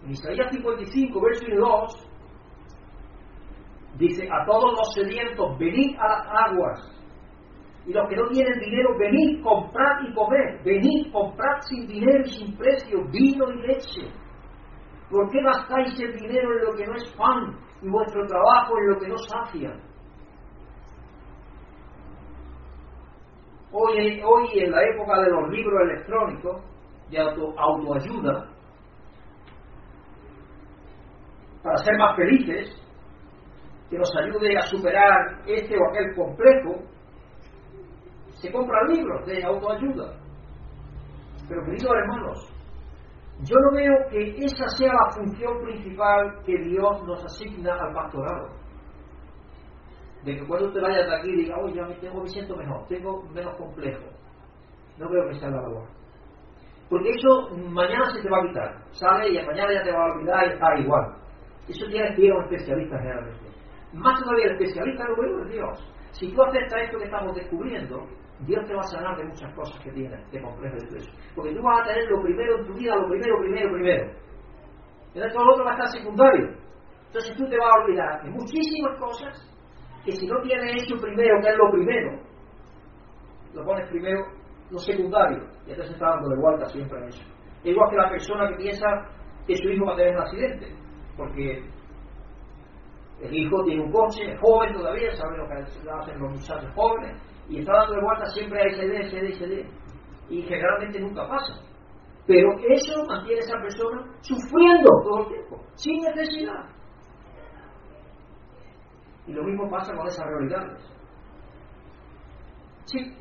[0.04, 2.08] En Isaías 55, verso 2,
[3.98, 7.03] dice, a todos los sedientos, venid a las aguas.
[7.86, 10.64] Y los que no tienen dinero, venid, comprad y comed.
[10.64, 14.10] Venid, comprad sin dinero y sin precio vino y leche.
[15.10, 18.88] ¿Por qué gastáis el dinero en lo que no es pan y vuestro trabajo en
[18.88, 19.70] lo que no sacia?
[23.70, 26.62] Hoy, hoy en la época de los libros electrónicos
[27.10, 28.48] de auto, autoayuda,
[31.62, 32.80] para ser más felices,
[33.90, 36.93] que nos ayude a superar este o aquel complejo,
[38.44, 40.12] se compran libros de autoayuda.
[41.48, 42.54] Pero queridos hermanos,
[43.42, 48.48] yo no veo que esa sea la función principal que Dios nos asigna al pastorado.
[50.24, 52.56] De que cuando usted vaya de aquí y diga, oye, ya me, tengo, me siento
[52.56, 54.04] mejor, tengo menos complejo.
[54.98, 55.86] No veo que sea la labor.
[56.88, 58.84] Porque eso mañana se te va a quitar.
[58.92, 61.16] Sale y mañana ya te va a olvidar y está igual.
[61.68, 63.44] Eso tiene que ir a un especialista generalmente.
[63.94, 65.94] Más todavía el especialista lo es Dios.
[66.12, 68.06] Si tú aceptas esto que estamos descubriendo,
[68.40, 71.10] Dios te va a sanar de muchas cosas que tienes, de complejo de todo eso.
[71.34, 74.04] Porque tú vas a tener lo primero en tu vida, lo primero, primero, primero.
[75.14, 76.46] Entonces todo lo otro va a estar secundario.
[77.06, 79.54] Entonces tú te vas a olvidar de muchísimas cosas
[80.04, 82.20] que si no tienes eso primero, que es lo primero,
[83.54, 84.20] lo pones primero,
[84.70, 87.22] lo secundario, y entonces está dando de vuelta siempre en eso.
[87.62, 88.86] igual que la persona que piensa
[89.46, 90.66] que su hijo va a tener un accidente,
[91.16, 91.64] porque
[93.22, 97.16] el hijo tiene un coche, es joven todavía, sabe lo que hacen los muchachos jóvenes,
[97.48, 99.68] y está dando de vuelta siempre a SD, SD, SD.
[100.30, 101.54] Y generalmente nunca pasa.
[102.26, 106.64] Pero eso mantiene a esa persona sufriendo todo el tiempo, sin necesidad.
[109.26, 110.90] Y lo mismo pasa con esas realidades.
[112.86, 113.14] Sí,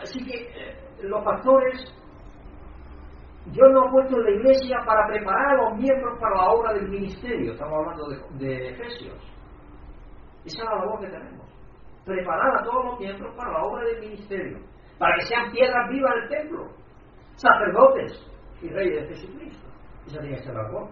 [0.00, 1.84] así que eh, los pastores,
[3.46, 6.72] Dios nos ha puesto en la iglesia para preparar a los miembros para la obra
[6.74, 7.52] del ministerio.
[7.52, 9.18] Estamos hablando de, de Efesios.
[10.44, 11.33] Esa es la labor que tenemos
[12.04, 14.58] preparar a todos los miembros para la obra del ministerio,
[14.98, 16.66] para que sean piedras vivas del templo,
[17.34, 18.30] sacerdotes
[18.62, 19.66] y reyes de Jesucristo.
[20.06, 20.90] Esa tiene que ser la labor.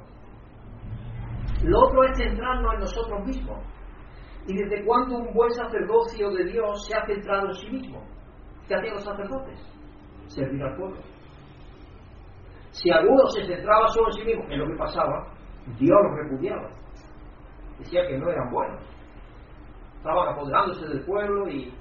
[1.64, 3.58] Lo otro es centrarnos en nosotros mismos.
[4.46, 8.02] ¿Y desde cuándo un buen sacerdocio de Dios se ha centrado en sí mismo?
[8.66, 9.60] ¿Qué hacían los sacerdotes?
[10.26, 10.98] Servir al pueblo.
[12.70, 15.26] Si alguno se centraba solo en sí mismo, en lo que pasaba,
[15.78, 16.68] Dios los repudiaba.
[17.78, 18.82] Decía que no eran buenos
[20.03, 21.72] estaban apoderándose del pueblo y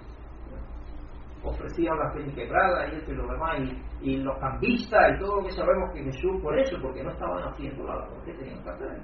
[1.43, 3.59] ofrecían las quebradas y esto y lo demás,
[3.99, 7.43] y, los cambistas y todo lo que sabemos que Jesús por eso, porque no estaban
[7.43, 9.01] haciendo la labor que tenían que hacer.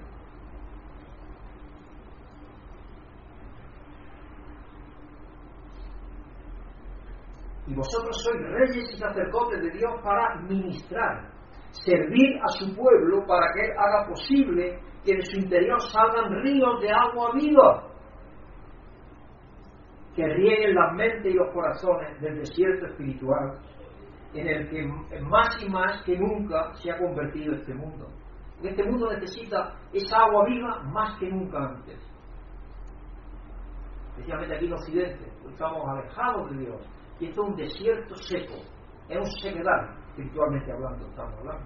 [7.65, 11.31] Y vosotros sois reyes y sacerdotes de Dios para ministrar,
[11.71, 16.81] servir a su pueblo para que Él haga posible que de su interior salgan ríos
[16.81, 17.86] de agua viva
[20.17, 23.53] que rieguen las mentes y los corazones del desierto espiritual
[24.33, 28.07] en el que más y más que nunca se ha convertido este mundo.
[28.63, 31.99] Este mundo necesita esa agua viva más que nunca antes.
[34.09, 36.81] Especialmente aquí en Occidente, estamos alejados de Dios.
[37.19, 38.55] Y esto es un desierto seco,
[39.09, 41.65] es un sequedad, espiritualmente hablando, estamos hablando.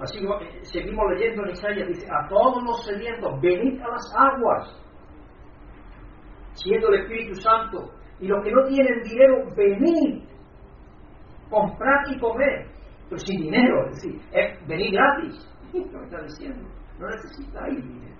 [0.00, 4.89] Así eh, seguimos leyendo en Isaías, dice, a todos los sedientos, venid a las aguas
[6.54, 7.90] siendo el Espíritu Santo,
[8.20, 10.24] y los que no tienen dinero, venid,
[11.48, 12.66] comprad y comer,
[13.08, 16.68] pero sin dinero, es decir, es venir gratis, lo está diciendo,
[16.98, 18.16] no necesitáis dinero.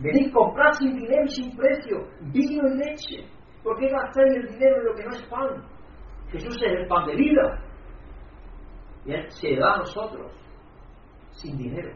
[0.00, 3.28] Venid, comprad sin dinero y sin precio, vino y leche.
[3.62, 5.62] ¿Por qué gastáis el dinero en lo que no es pan?
[6.30, 7.62] Jesús es el pan de vida.
[9.04, 10.32] Y Él se da a nosotros
[11.32, 11.92] sin dinero.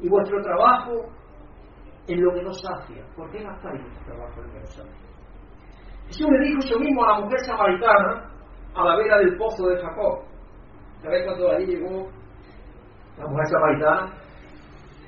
[0.00, 1.10] Y vuestro trabajo
[2.08, 3.04] en lo que no sacia.
[3.16, 5.06] ¿Por qué gastáis vuestro trabajo en lo que no sacia?
[6.08, 8.30] Jesús le dijo eso mismo a la mujer samaritana
[8.76, 10.22] a la vera del pozo de Jacob.
[11.02, 12.08] ¿Sabéis cuando allí llegó
[13.18, 14.12] la mujer samaritana?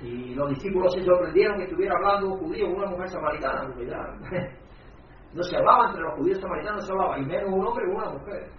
[0.02, 3.68] Y los discípulos se sorprendieron que estuviera hablando un judío con una mujer samaritana,
[5.34, 8.10] no se hablaba entre los judíos samaritanos, se hablaba, y menos un hombre y una
[8.10, 8.50] mujer,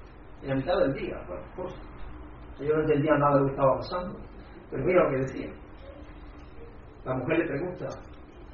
[0.44, 1.18] en la mitad del día.
[1.28, 1.74] Bueno, pues,
[2.60, 4.20] ellos no entendían nada de lo que estaba pasando,
[4.70, 5.50] pero mira lo que decía.
[7.06, 7.88] La mujer le pregunta,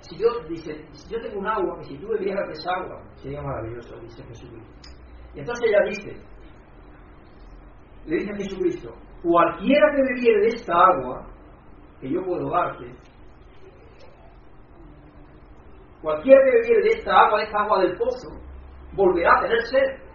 [0.08, 4.00] Si yo, dice, yo tengo un agua, que si tú bebieras esa agua, sería maravilloso,
[4.02, 4.92] dice Jesucristo.
[5.34, 6.22] Y entonces ella dice,
[8.06, 11.28] le dice a Jesucristo, cualquiera que bebiere de esta agua,
[12.00, 12.94] que yo puedo darte,
[16.04, 18.30] cualquiera que bebiere de esta agua, de esta agua del pozo,
[18.94, 20.06] volverá a tener sed.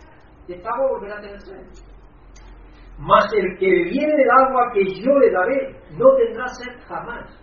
[0.46, 1.66] De esta agua volverá a tener sed.
[2.96, 7.39] Mas el que bebiere del agua que yo le daré, no tendrá sed jamás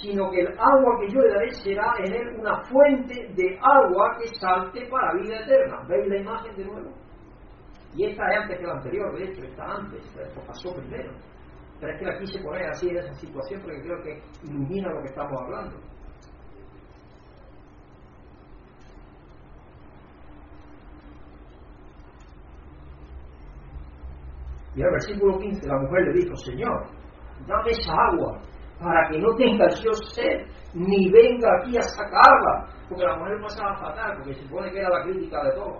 [0.00, 4.16] sino que el agua que yo le daré será en él una fuente de agua
[4.18, 5.82] que salte para vida eterna.
[5.88, 6.90] ¿Veis la imagen de nuevo?
[7.96, 11.12] Y esta es antes que la anterior, de hecho, está antes, esto pasó primero.
[11.80, 15.02] Pero es que la quise poner así en esa situación porque creo que ilumina lo
[15.02, 15.76] que estamos hablando.
[24.76, 26.86] Y al versículo 15 la mujer le dijo, Señor,
[27.46, 28.40] dame esa agua
[28.80, 33.76] para que no tenga yo sed, ni venga aquí a sacarla, porque la mujer pasaba
[33.76, 35.78] fatal, porque se supone que era la crítica de todo,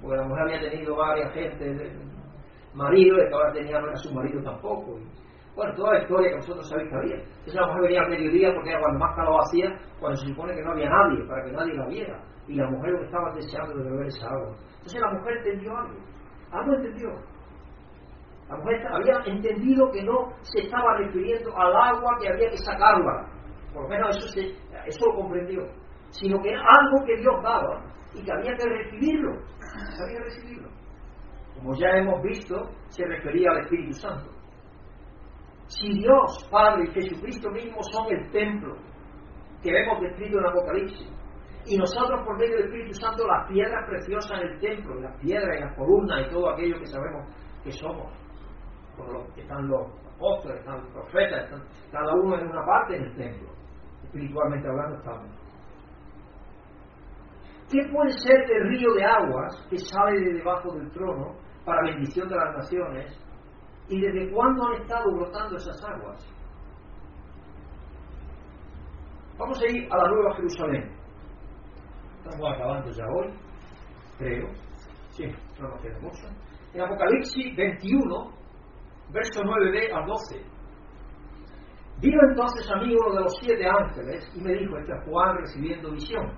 [0.00, 2.06] porque la mujer había tenido varias gentes, de
[2.74, 4.98] marido, y ahora tenía no era su marido tampoco.
[5.56, 7.16] bueno, toda la historia que vosotros sabéis que había.
[7.16, 10.54] Entonces la mujer venía al mediodía porque era cuando más calor hacía, cuando se supone
[10.54, 12.22] que no había nadie, para que nadie la viera.
[12.46, 14.54] Y la mujer lo estaba deseando de beber esa agua.
[14.76, 15.98] Entonces la mujer entendió algo.
[16.52, 17.08] Algo entendió
[18.48, 23.28] había entendido que no se estaba refiriendo al agua que había que sacarla,
[23.72, 24.40] por lo menos eso, se,
[24.86, 25.62] eso lo comprendió,
[26.10, 27.82] sino que era algo que Dios daba
[28.14, 30.68] y que había que recibirlo, había que recibirlo.
[31.56, 34.30] Como ya hemos visto, se refería al Espíritu Santo.
[35.66, 38.76] Si Dios, Padre y Jesucristo mismo son el templo
[39.62, 41.08] que vemos descrito en Apocalipsis,
[41.66, 45.56] y nosotros por medio del Espíritu Santo las piedras preciosas en el templo, las piedras
[45.58, 47.26] y las columnas y todo aquello que sabemos
[47.64, 48.06] que somos,
[49.36, 51.50] están los apóstoles, están los profetas,
[51.92, 53.48] cada uno en una parte en el templo.
[54.04, 55.46] Espiritualmente hablando estamos.
[57.70, 62.28] ¿Qué puede ser el río de aguas que sale de debajo del trono para bendición
[62.28, 63.26] de las naciones?
[63.88, 66.36] ¿Y desde cuándo han estado brotando esas aguas?
[69.38, 70.96] Vamos a ir a la Nueva Jerusalén.
[72.18, 73.34] Estamos acabando ya hoy,
[74.18, 74.48] creo.
[75.10, 75.24] Sí,
[75.60, 76.26] no nos queda mucho.
[76.72, 78.35] En Apocalipsis 21,
[79.12, 80.56] verso 9b al 12.
[82.00, 85.36] Vino entonces a mí uno de los siete ángeles y me dijo, este es Juan
[85.38, 86.30] recibiendo visión.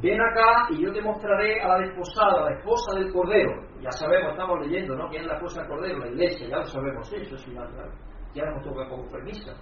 [0.00, 3.62] Ven acá y yo te mostraré a la desposada, la esposa del Cordero.
[3.80, 5.08] Ya sabemos, estamos leyendo, ¿no?
[5.08, 5.98] ¿Quién es la esposa del Cordero?
[5.98, 7.68] La iglesia, ya lo sabemos eso, eso ya,
[8.34, 9.52] ya hemos tocado como permisa.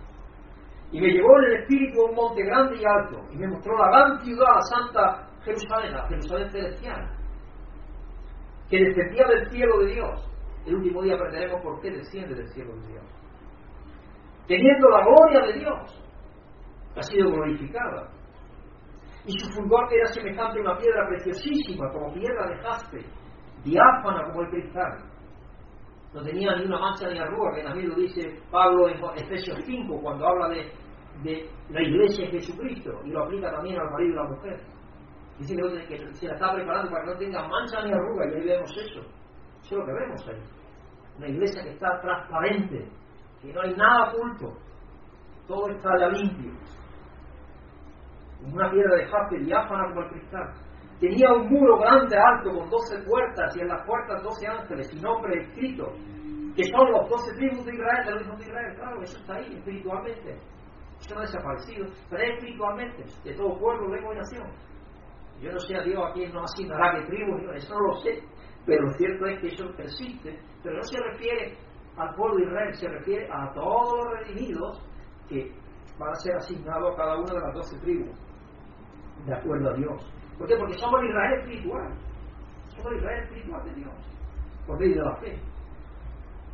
[0.92, 3.76] Y me llevó en el espíritu a un monte grande y alto, y me mostró
[3.76, 7.10] la gran ciudad, la santa Jerusalén, la Jerusalén celestial,
[8.70, 10.35] que descendía del cielo de Dios
[10.66, 13.04] el último día aprenderemos por qué desciende del cielo de Dios.
[14.46, 16.06] Teniendo la gloria de Dios,
[16.96, 18.08] ha sido glorificada.
[19.26, 23.04] Y su fulgor era semejante a una piedra preciosísima, como piedra de jaspe,
[23.64, 24.98] diáfana como el cristal.
[26.14, 30.00] No tenía ni una mancha ni arruga, que también lo dice Pablo en Efesios 5,
[30.00, 34.24] cuando habla de, la iglesia de Jesucristo, y lo aplica también al marido y la
[34.24, 34.60] mujer.
[35.38, 35.56] Dice
[35.88, 38.70] que se la está preparando para que no tenga mancha ni arruga, y ahí vemos
[38.70, 39.00] eso.
[39.00, 40.55] Eso es lo que vemos ahí.
[41.18, 42.88] Una iglesia que está transparente,
[43.40, 44.52] que no hay nada oculto,
[45.46, 46.52] todo está ya limpio.
[48.52, 50.52] Una piedra de jaspe diáfana como el cristal.
[51.00, 55.00] Tenía un muro grande, alto, con doce puertas, y en las puertas doce ángeles y
[55.00, 55.92] nombres escritos,
[56.56, 58.76] que son los doce tribus de Israel, de los hijos de Israel.
[58.76, 60.38] Claro, eso está ahí espiritualmente.
[61.00, 64.48] Eso no ha desaparecido, pero es espiritualmente, de todo pueblo, lengua y nación.
[65.40, 68.22] Yo no sé a Dios a quién nos asignará qué tribu, eso no lo sé,
[68.66, 71.56] pero lo cierto es que eso persiste, pero no se refiere
[71.96, 74.82] al pueblo de Israel, se refiere a todos los redimidos
[75.28, 75.52] que
[75.98, 78.18] van a ser asignados a cada una de las doce tribus,
[79.24, 80.12] de acuerdo a Dios.
[80.36, 80.56] ¿Por qué?
[80.56, 81.94] Porque somos el Israel espiritual,
[82.68, 83.94] somos el Israel espiritual de Dios,
[84.66, 85.40] por medio de la fe.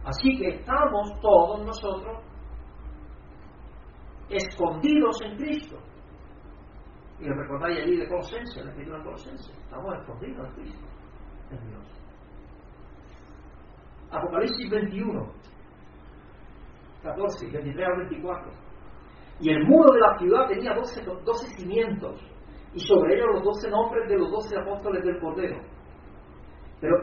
[0.04, 2.18] Así que estamos todos nosotros
[4.28, 5.78] escondidos en Cristo.
[7.20, 9.52] Y recordáis allí de Colosense, la escritura de Colosense.
[9.52, 10.86] Estamos escondidos en Cristo,
[11.50, 12.01] en Dios.
[14.12, 15.26] Apocalipsis 21,
[17.02, 18.52] 14, 23 al 24.
[19.40, 22.20] Y el muro de la ciudad tenía 12, 12 cimientos,
[22.74, 25.60] y sobre ellos los 12 nombres de los 12 apóstoles del Cordero.
[26.80, 26.96] Pero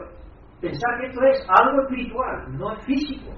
[0.60, 3.30] pensar que esto es algo espiritual, no es físico.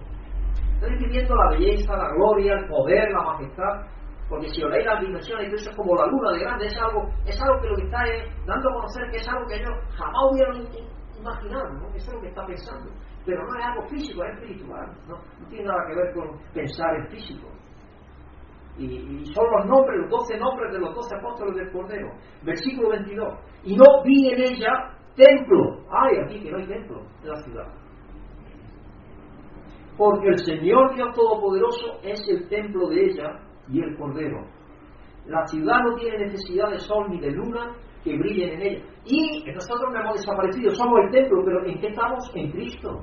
[0.75, 3.89] Está describiendo la belleza, la gloria, el poder, la majestad.
[4.29, 7.09] Porque si os leéis las dimensiones, eso es como la luna de grande, es algo,
[7.27, 7.99] es algo que lo que está
[8.47, 10.69] dando a conocer que es algo que ellos jamás hubieran
[11.19, 11.89] imaginado, ¿no?
[11.95, 12.91] Eso es lo que está pensando
[13.25, 15.19] pero no es algo físico, es espiritual, no,
[15.49, 17.49] tiene nada que ver con pensar en físico.
[18.79, 22.11] Y, son los nombres, los doce nombres de los doce apóstoles del Cordero.
[22.43, 23.39] Versículo 22.
[23.65, 25.85] Y no vi en ella templo.
[25.91, 27.69] Ay, aquí que no hay templo en la ciudad.
[29.97, 34.47] Porque el Señor Dios Todopoderoso es el templo de ella y el Cordero.
[35.27, 38.85] La ciudad no tiene necesidad de sol ni de luna que brillen en ella.
[39.05, 42.31] Y nosotros no hemos desaparecido, somos el templo, pero ¿en qué estamos?
[42.35, 43.03] En Cristo.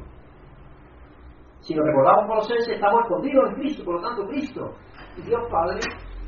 [1.62, 4.74] Si nos recordamos los estamos escondidos en Cristo, por lo tanto Cristo
[5.18, 5.80] y Dios Padre,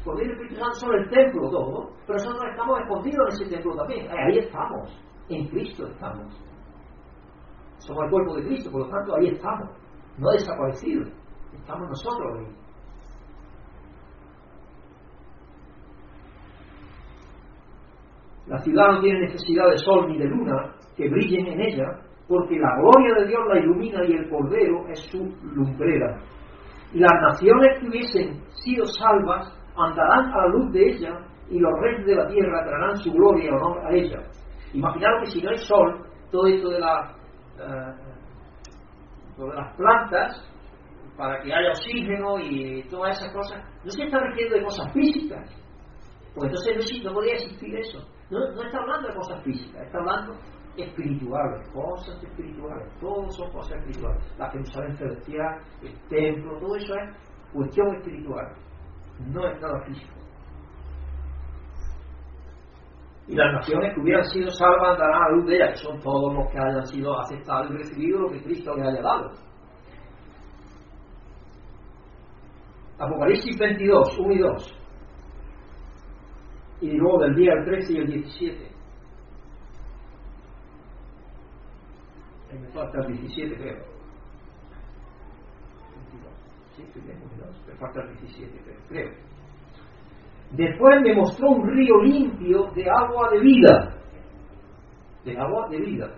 [0.03, 3.75] por el Espíritu Santo son el templo todo, pero nosotros estamos escondidos en ese templo
[3.75, 4.07] también.
[4.09, 6.33] Ahí estamos, en Cristo estamos.
[7.77, 9.69] Somos el cuerpo de Cristo, por lo tanto ahí estamos,
[10.17, 11.09] no desaparecidos,
[11.53, 12.60] estamos nosotros ahí.
[18.51, 21.85] La ciudad no tiene necesidad de sol ni de luna que brillen en ella,
[22.27, 25.19] porque la gloria de Dios la ilumina y el Cordero es su
[25.55, 26.19] lumbrera.
[26.93, 31.17] Y las naciones que hubiesen sido salvas andarán a la luz de ella,
[31.49, 34.19] y los reyes de la tierra traerán su gloria y honor a ella.
[34.73, 37.93] Imaginaros que si no hay sol, todo esto de, eh,
[39.55, 40.45] las plantas,
[41.15, 45.49] para que haya oxígeno y todas esas cosas, no se está refiriendo de cosas físicas.
[46.35, 47.99] Pues entonces no, no podría existir eso.
[48.31, 50.33] No, está hablando de cosas físicas, está hablando
[50.77, 54.23] espirituales, cosas espirituales, todo son cosas espirituales.
[54.37, 57.17] La Jerusalén celestial, el templo, todo eso es
[57.51, 58.53] cuestión espiritual,
[59.27, 60.13] no es nada físico.
[63.27, 66.33] Y las naciones que hubieran sido salvas darán a luz de ellas, que son todos
[66.33, 69.31] los que hayan sido aceptados y recibido lo que Cristo les haya dado.
[72.97, 74.80] Apocalipsis 22, 1 y 2.
[76.81, 78.71] Y luego del día 13 y el 17.
[82.59, 83.85] me falta el 17 creo.
[86.75, 86.83] Sí,
[87.79, 89.11] falta el 17 creo.
[90.51, 93.95] Después me mostró un río limpio de agua de vida,
[95.23, 96.13] de agua de vida,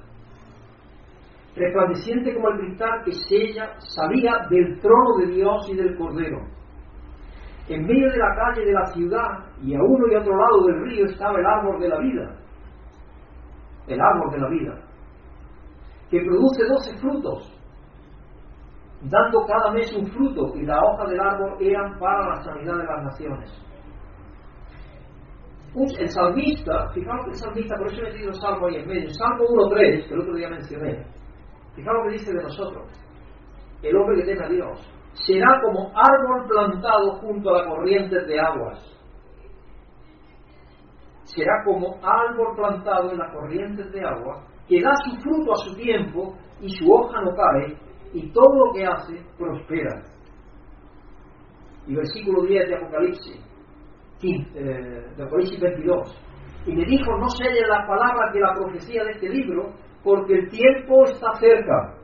[1.56, 6.48] resplandeciente como el cristal que sella, salía del trono de Dios y del Cordero.
[7.70, 9.30] En medio de la calle de la ciudad
[9.62, 12.36] y a uno y otro lado del río estaba el árbol de la vida,
[13.88, 14.84] el árbol de la vida
[16.14, 17.52] que produce doce frutos,
[19.02, 22.84] dando cada mes un fruto, y la hoja del árbol eran para la sanidad de
[22.84, 23.64] las naciones.
[26.00, 29.44] El salmista, fijaos que el salmista, por eso he metido salmo ahí en medio, Salmo
[29.44, 31.04] 1.3, que el otro día mencioné,
[31.76, 32.88] fijaos lo que dice de nosotros,
[33.82, 38.40] el hombre que teme a Dios, será como árbol plantado junto a la corriente de
[38.40, 38.80] aguas.
[41.24, 45.76] Será como árbol plantado en las corrientes de agua que da su fruto a su
[45.76, 47.78] tiempo y su hoja no cae,
[48.14, 50.04] y todo lo que hace prospera.
[51.86, 53.46] Y versículo 10 de Apocalipsis,
[54.24, 56.24] eh, de Apocalipsis 22.
[56.66, 59.74] Y me dijo, no selles las palabras de la profecía de este libro,
[60.04, 61.98] porque el tiempo está cerca.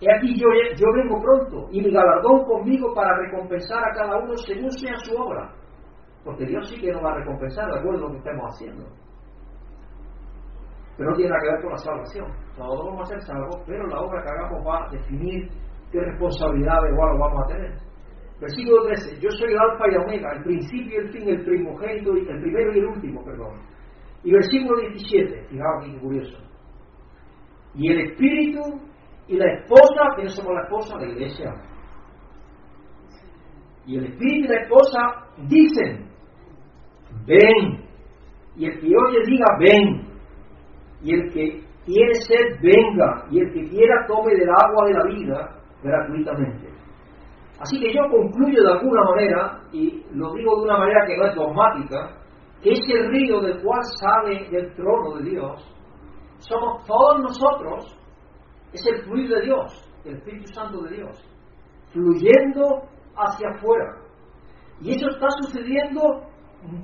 [0.00, 0.46] He aquí yo,
[0.76, 5.16] yo vengo pronto, y mi galardón conmigo para recompensar a cada uno según sea su
[5.16, 5.52] obra.
[6.24, 8.84] Porque Dios sí que nos va a recompensar de acuerdo a lo que estemos haciendo
[10.98, 12.26] pero no tiene nada que ver con la salvación.
[12.56, 15.48] Todos vamos a ser salvos, pero la obra que hagamos va a definir
[15.92, 17.72] qué responsabilidad igual vamos a tener.
[18.40, 22.12] Versículo 13, yo soy el alfa y omega, el principio y el fin, el primogénito,
[22.14, 23.60] el primero y el último, perdón.
[24.24, 26.38] Y versículo 17, fijaos aquí qué curioso.
[27.74, 28.60] Y el espíritu
[29.28, 31.52] y la esposa, que somos la esposa la iglesia.
[33.86, 34.98] Y el espíritu y la esposa
[35.46, 36.10] dicen,
[37.26, 37.88] ven.
[38.56, 40.08] Y el que oye diga, ven
[41.02, 45.04] y el que quiere ser venga, y el que quiera tome del agua de la
[45.04, 46.68] vida gratuitamente.
[47.60, 51.26] Así que yo concluyo de alguna manera, y lo digo de una manera que no
[51.26, 52.18] es dogmática,
[52.62, 55.74] que ese río del cual sale del trono de Dios,
[56.38, 57.97] somos todos nosotros,
[58.72, 61.24] es el fluir de Dios, el Espíritu Santo de Dios,
[61.92, 62.82] fluyendo
[63.16, 63.96] hacia afuera.
[64.80, 66.28] Y eso está sucediendo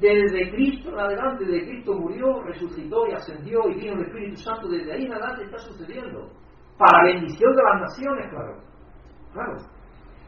[0.01, 4.69] desde Cristo en adelante, desde Cristo murió, resucitó y ascendió y vino el Espíritu Santo,
[4.69, 6.31] desde ahí en adelante está sucediendo.
[6.79, 8.57] Para bendición de las naciones, claro.
[9.33, 9.57] Claro.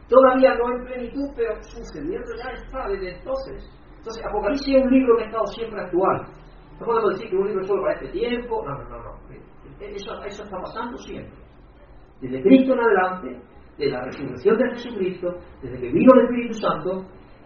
[0.07, 3.69] Todavía no en plenitud, pero sucediendo ya está desde entonces.
[3.97, 6.27] Entonces, Apocalipsis es un libro que ha estado siempre actual.
[6.79, 8.63] No podemos decir que un libro solo para este tiempo.
[8.63, 9.03] No, no, no.
[9.03, 9.17] no.
[9.79, 11.46] Eso, eso está pasando siempre.
[12.21, 13.41] Desde Cristo en adelante,
[13.77, 15.27] de la resurrección de Jesucristo,
[15.61, 17.05] desde que vino el Espíritu Santo,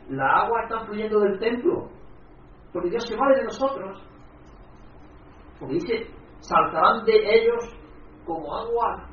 [0.10, 1.90] la agua está fluyendo del templo,
[2.72, 4.08] porque Dios se vale de nosotros.
[5.60, 6.08] Porque dice,
[6.40, 7.78] saltarán de ellos
[8.26, 9.08] como agua,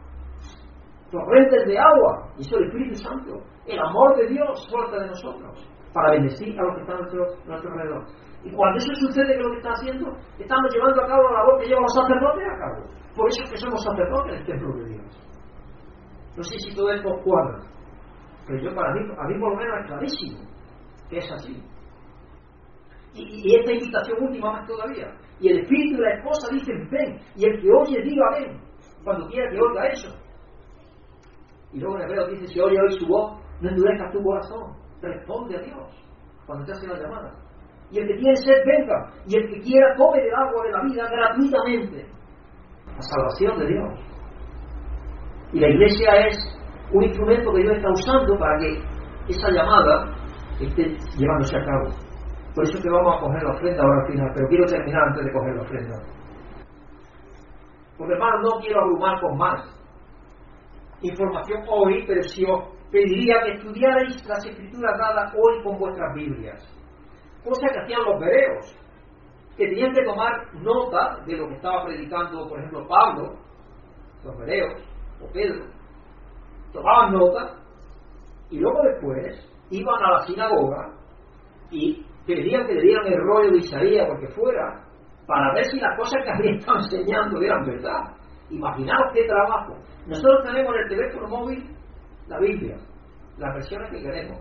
[1.11, 3.43] torrentes de agua, y eso el Espíritu Santo.
[3.67, 7.71] El amor de Dios suelta de nosotros para bendecir a los que están a nuestro,
[7.71, 8.05] alrededor.
[8.45, 10.17] Y cuando eso sucede, ¿qué es lo que está haciendo?
[10.39, 12.85] Estamos llevando a cabo la labor que llevan los sacerdotes a cabo.
[13.17, 15.28] Por eso es que somos sacerdotes del templo de Dios.
[16.39, 17.59] No sé si todo esto cuadra,
[18.47, 20.39] pero yo para mí, a mí por lo menos es clarísimo
[21.11, 21.61] que es así.
[23.15, 25.13] Y, esta invitación última más todavía.
[25.41, 28.61] Y el espíritu y la esposa dicen ven, y el que oye diga ven,
[29.03, 30.15] cuando quiera que oiga eso.
[31.73, 35.57] Y luego en Hebreo dice, si oye hoy su voz, no endurezcas tu corazón, responde
[35.57, 35.91] a Dios
[36.47, 37.35] cuando te hace la llamada.
[37.91, 39.13] Y el que tiene sed, venga.
[39.27, 42.07] Y el que quiera, tome del agua de la vida gratuitamente.
[42.95, 44.18] La salvación de Dios.
[45.53, 46.37] Y la iglesia es
[46.93, 48.83] un instrumento que Dios está usando para que
[49.29, 50.15] esa llamada
[50.61, 51.89] esté llevándose a cabo.
[52.55, 55.25] Por eso que vamos a coger la ofrenda ahora al final, pero quiero terminar antes
[55.25, 55.97] de coger la ofrenda.
[57.97, 59.79] Porque hermano, no quiero abrumar con más
[61.03, 66.61] información hoy, pero si os pediría que estudiarais las escrituras dadas hoy con vuestras Biblias.
[67.45, 68.77] Cosa que hacían los bereos,
[69.57, 73.37] que tenían que tomar nota de lo que estaba predicando, por ejemplo, Pablo,
[74.25, 74.88] los bereos,
[75.21, 75.65] o Pedro,
[76.73, 77.55] tomaban nota
[78.51, 80.95] y luego después iban a la sinagoga
[81.71, 84.85] y pedían que le dieran el rollo de Isaías porque fuera
[85.27, 88.15] para ver si las cosas que habían estado enseñando eran verdad.
[88.51, 89.75] Imaginaos qué trabajo.
[90.07, 91.77] Nosotros tenemos en el teléfono móvil
[92.29, 92.77] la Biblia,
[93.37, 94.39] las versiones que queremos.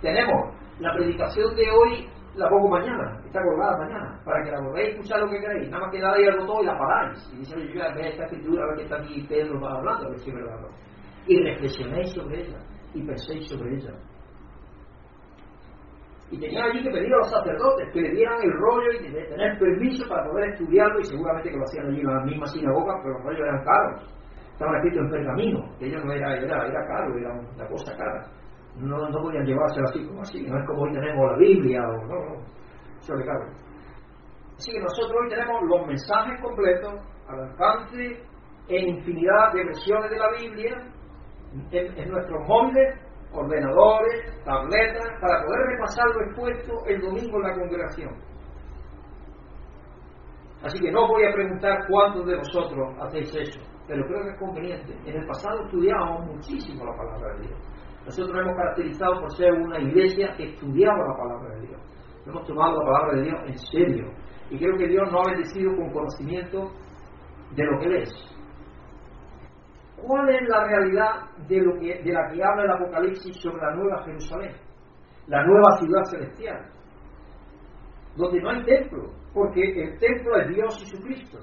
[0.00, 4.86] Tenemos la predicación de hoy, la pongo mañana, está colgada mañana, para que la volváis
[4.86, 5.70] a escuchar lo que queréis.
[5.70, 7.30] Nada más que ahí al botón y la paráis.
[7.32, 9.74] Y dice, yo voy a ver esta escritura, a ver qué está aquí Pedro va
[9.74, 10.36] hablando, a ver si es.
[11.26, 12.58] Y reflexionéis sobre ella,
[12.94, 13.92] y penséis sobre ella.
[16.30, 19.58] Y tenían allí que pedir a los sacerdotes que le dieran el rollo y tener
[19.58, 23.14] permiso para poder estudiarlo, y seguramente que lo hacían allí en la misma sinagoga, pero
[23.14, 24.14] los rollos eran caros.
[24.52, 28.37] Estaban escritos en pergamino, que ellos no era, era, era caro, era una cosa cara.
[28.78, 32.06] No, no podían llevárselo así como así, no es como hoy tenemos la Biblia o
[32.06, 32.44] no, no,
[33.00, 33.46] eso le cabe.
[34.56, 36.94] Así que nosotros hoy tenemos los mensajes completos
[37.28, 37.56] al
[38.68, 40.76] en infinidad de versiones de la Biblia
[41.72, 47.54] en, en nuestros móviles ordenadores, tabletas, para poder repasar lo expuesto el domingo en la
[47.54, 48.28] congregación.
[50.62, 54.38] Así que no voy a preguntar cuántos de vosotros hacéis eso, pero creo que es
[54.38, 54.92] conveniente.
[55.04, 57.60] En el pasado estudiábamos muchísimo la palabra de Dios.
[58.08, 61.82] Nosotros nos hemos caracterizado por ser una iglesia que estudiaba la palabra de Dios.
[62.24, 64.12] Hemos tomado la palabra de Dios en serio.
[64.48, 66.72] Y creo que Dios nos ha bendecido con conocimiento
[67.54, 68.10] de lo que Él es.
[70.00, 71.10] ¿Cuál es la realidad
[71.48, 74.56] de, lo que, de la que habla el Apocalipsis sobre la nueva Jerusalén?
[75.26, 76.66] La nueva ciudad celestial.
[78.16, 81.40] Donde no hay templo, porque el templo es Dios y su Cristo.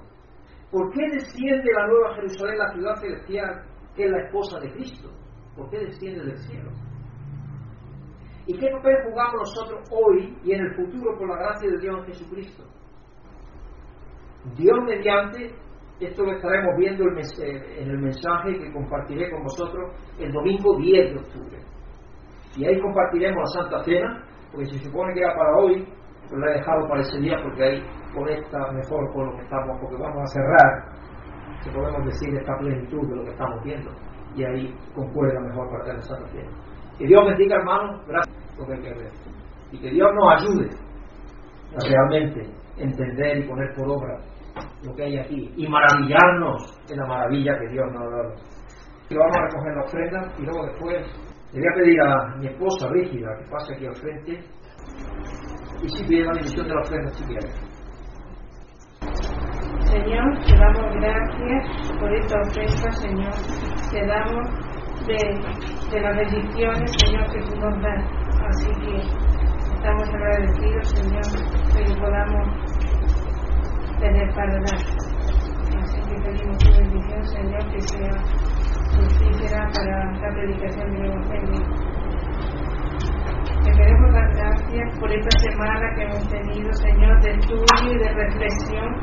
[0.72, 3.64] ¿Por qué desciende la nueva Jerusalén, la ciudad celestial,
[3.96, 5.25] que es la esposa de Cristo?
[5.56, 6.72] ¿Por qué desciende del cielo?
[8.48, 11.98] ¿Y qué papel jugamos nosotros hoy y en el futuro por la gracia de Dios
[12.00, 12.64] en Jesucristo?
[14.56, 15.56] Dios mediante
[16.00, 21.14] esto lo estaremos viendo eh, en el mensaje que compartiré con vosotros el domingo 10
[21.14, 21.58] de octubre.
[22.58, 25.88] Y ahí compartiremos la Santa Cena, porque se supone que era para hoy,
[26.30, 27.84] pero la he dejado para ese día porque ahí
[28.14, 33.10] conecta mejor con lo que estamos, porque vamos a cerrar, si podemos decir, esta plenitud
[33.10, 33.92] de lo que estamos viendo.
[34.36, 36.50] Y ahí concuerda mejor para Santa Cena.
[36.98, 39.12] Que Dios bendiga, hermanos, gracias por hay que ver.
[39.72, 40.70] Y que Dios nos ayude
[41.76, 42.42] a realmente
[42.78, 44.20] entender y poner por obra
[44.84, 48.34] lo que hay aquí y maravillarnos de la maravilla que Dios nos ha dado.
[49.10, 51.06] Y vamos a recoger la ofrenda y luego después
[51.54, 54.44] le voy a pedir a mi esposa Rígida que pase aquí al frente
[55.82, 57.48] y si pide la bendición de la ofrenda si quiere.
[59.86, 63.75] Señor, te damos gracias por esta ofrenda, Señor.
[63.96, 64.44] Te damos
[65.08, 68.04] de, de las bendiciones, Señor, que tú nos das.
[68.46, 68.98] Así que
[69.74, 71.24] estamos agradecidos, Señor,
[71.72, 72.46] que podamos
[73.98, 74.82] tener para dar.
[75.80, 78.12] Así que pedimos tu bendición, Señor, que sea
[78.92, 81.64] fructífera para la predicación del Evangelio.
[83.64, 88.10] Te queremos dar gracias por esta semana que hemos tenido, Señor, de estudio y de
[88.10, 88.94] reflexión,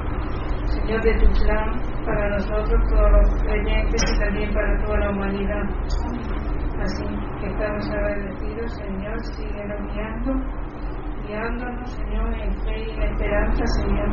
[0.67, 5.63] Señor, de tu plan para nosotros, todos los creyentes y también para toda la humanidad.
[6.81, 7.05] Así
[7.41, 9.63] que estamos agradecidos, Señor, sigue
[9.93, 10.63] guiando
[11.27, 14.09] guiándonos, Señor, en fe y en esperanza, Señor.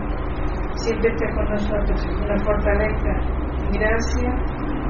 [0.76, 3.12] Siempre esté con nosotros, la fortaleza.
[3.72, 4.36] Gracias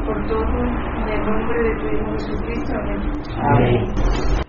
[0.05, 2.73] por todo, en el nombre de tu Hijo Jesucristo.
[2.75, 4.48] Amén.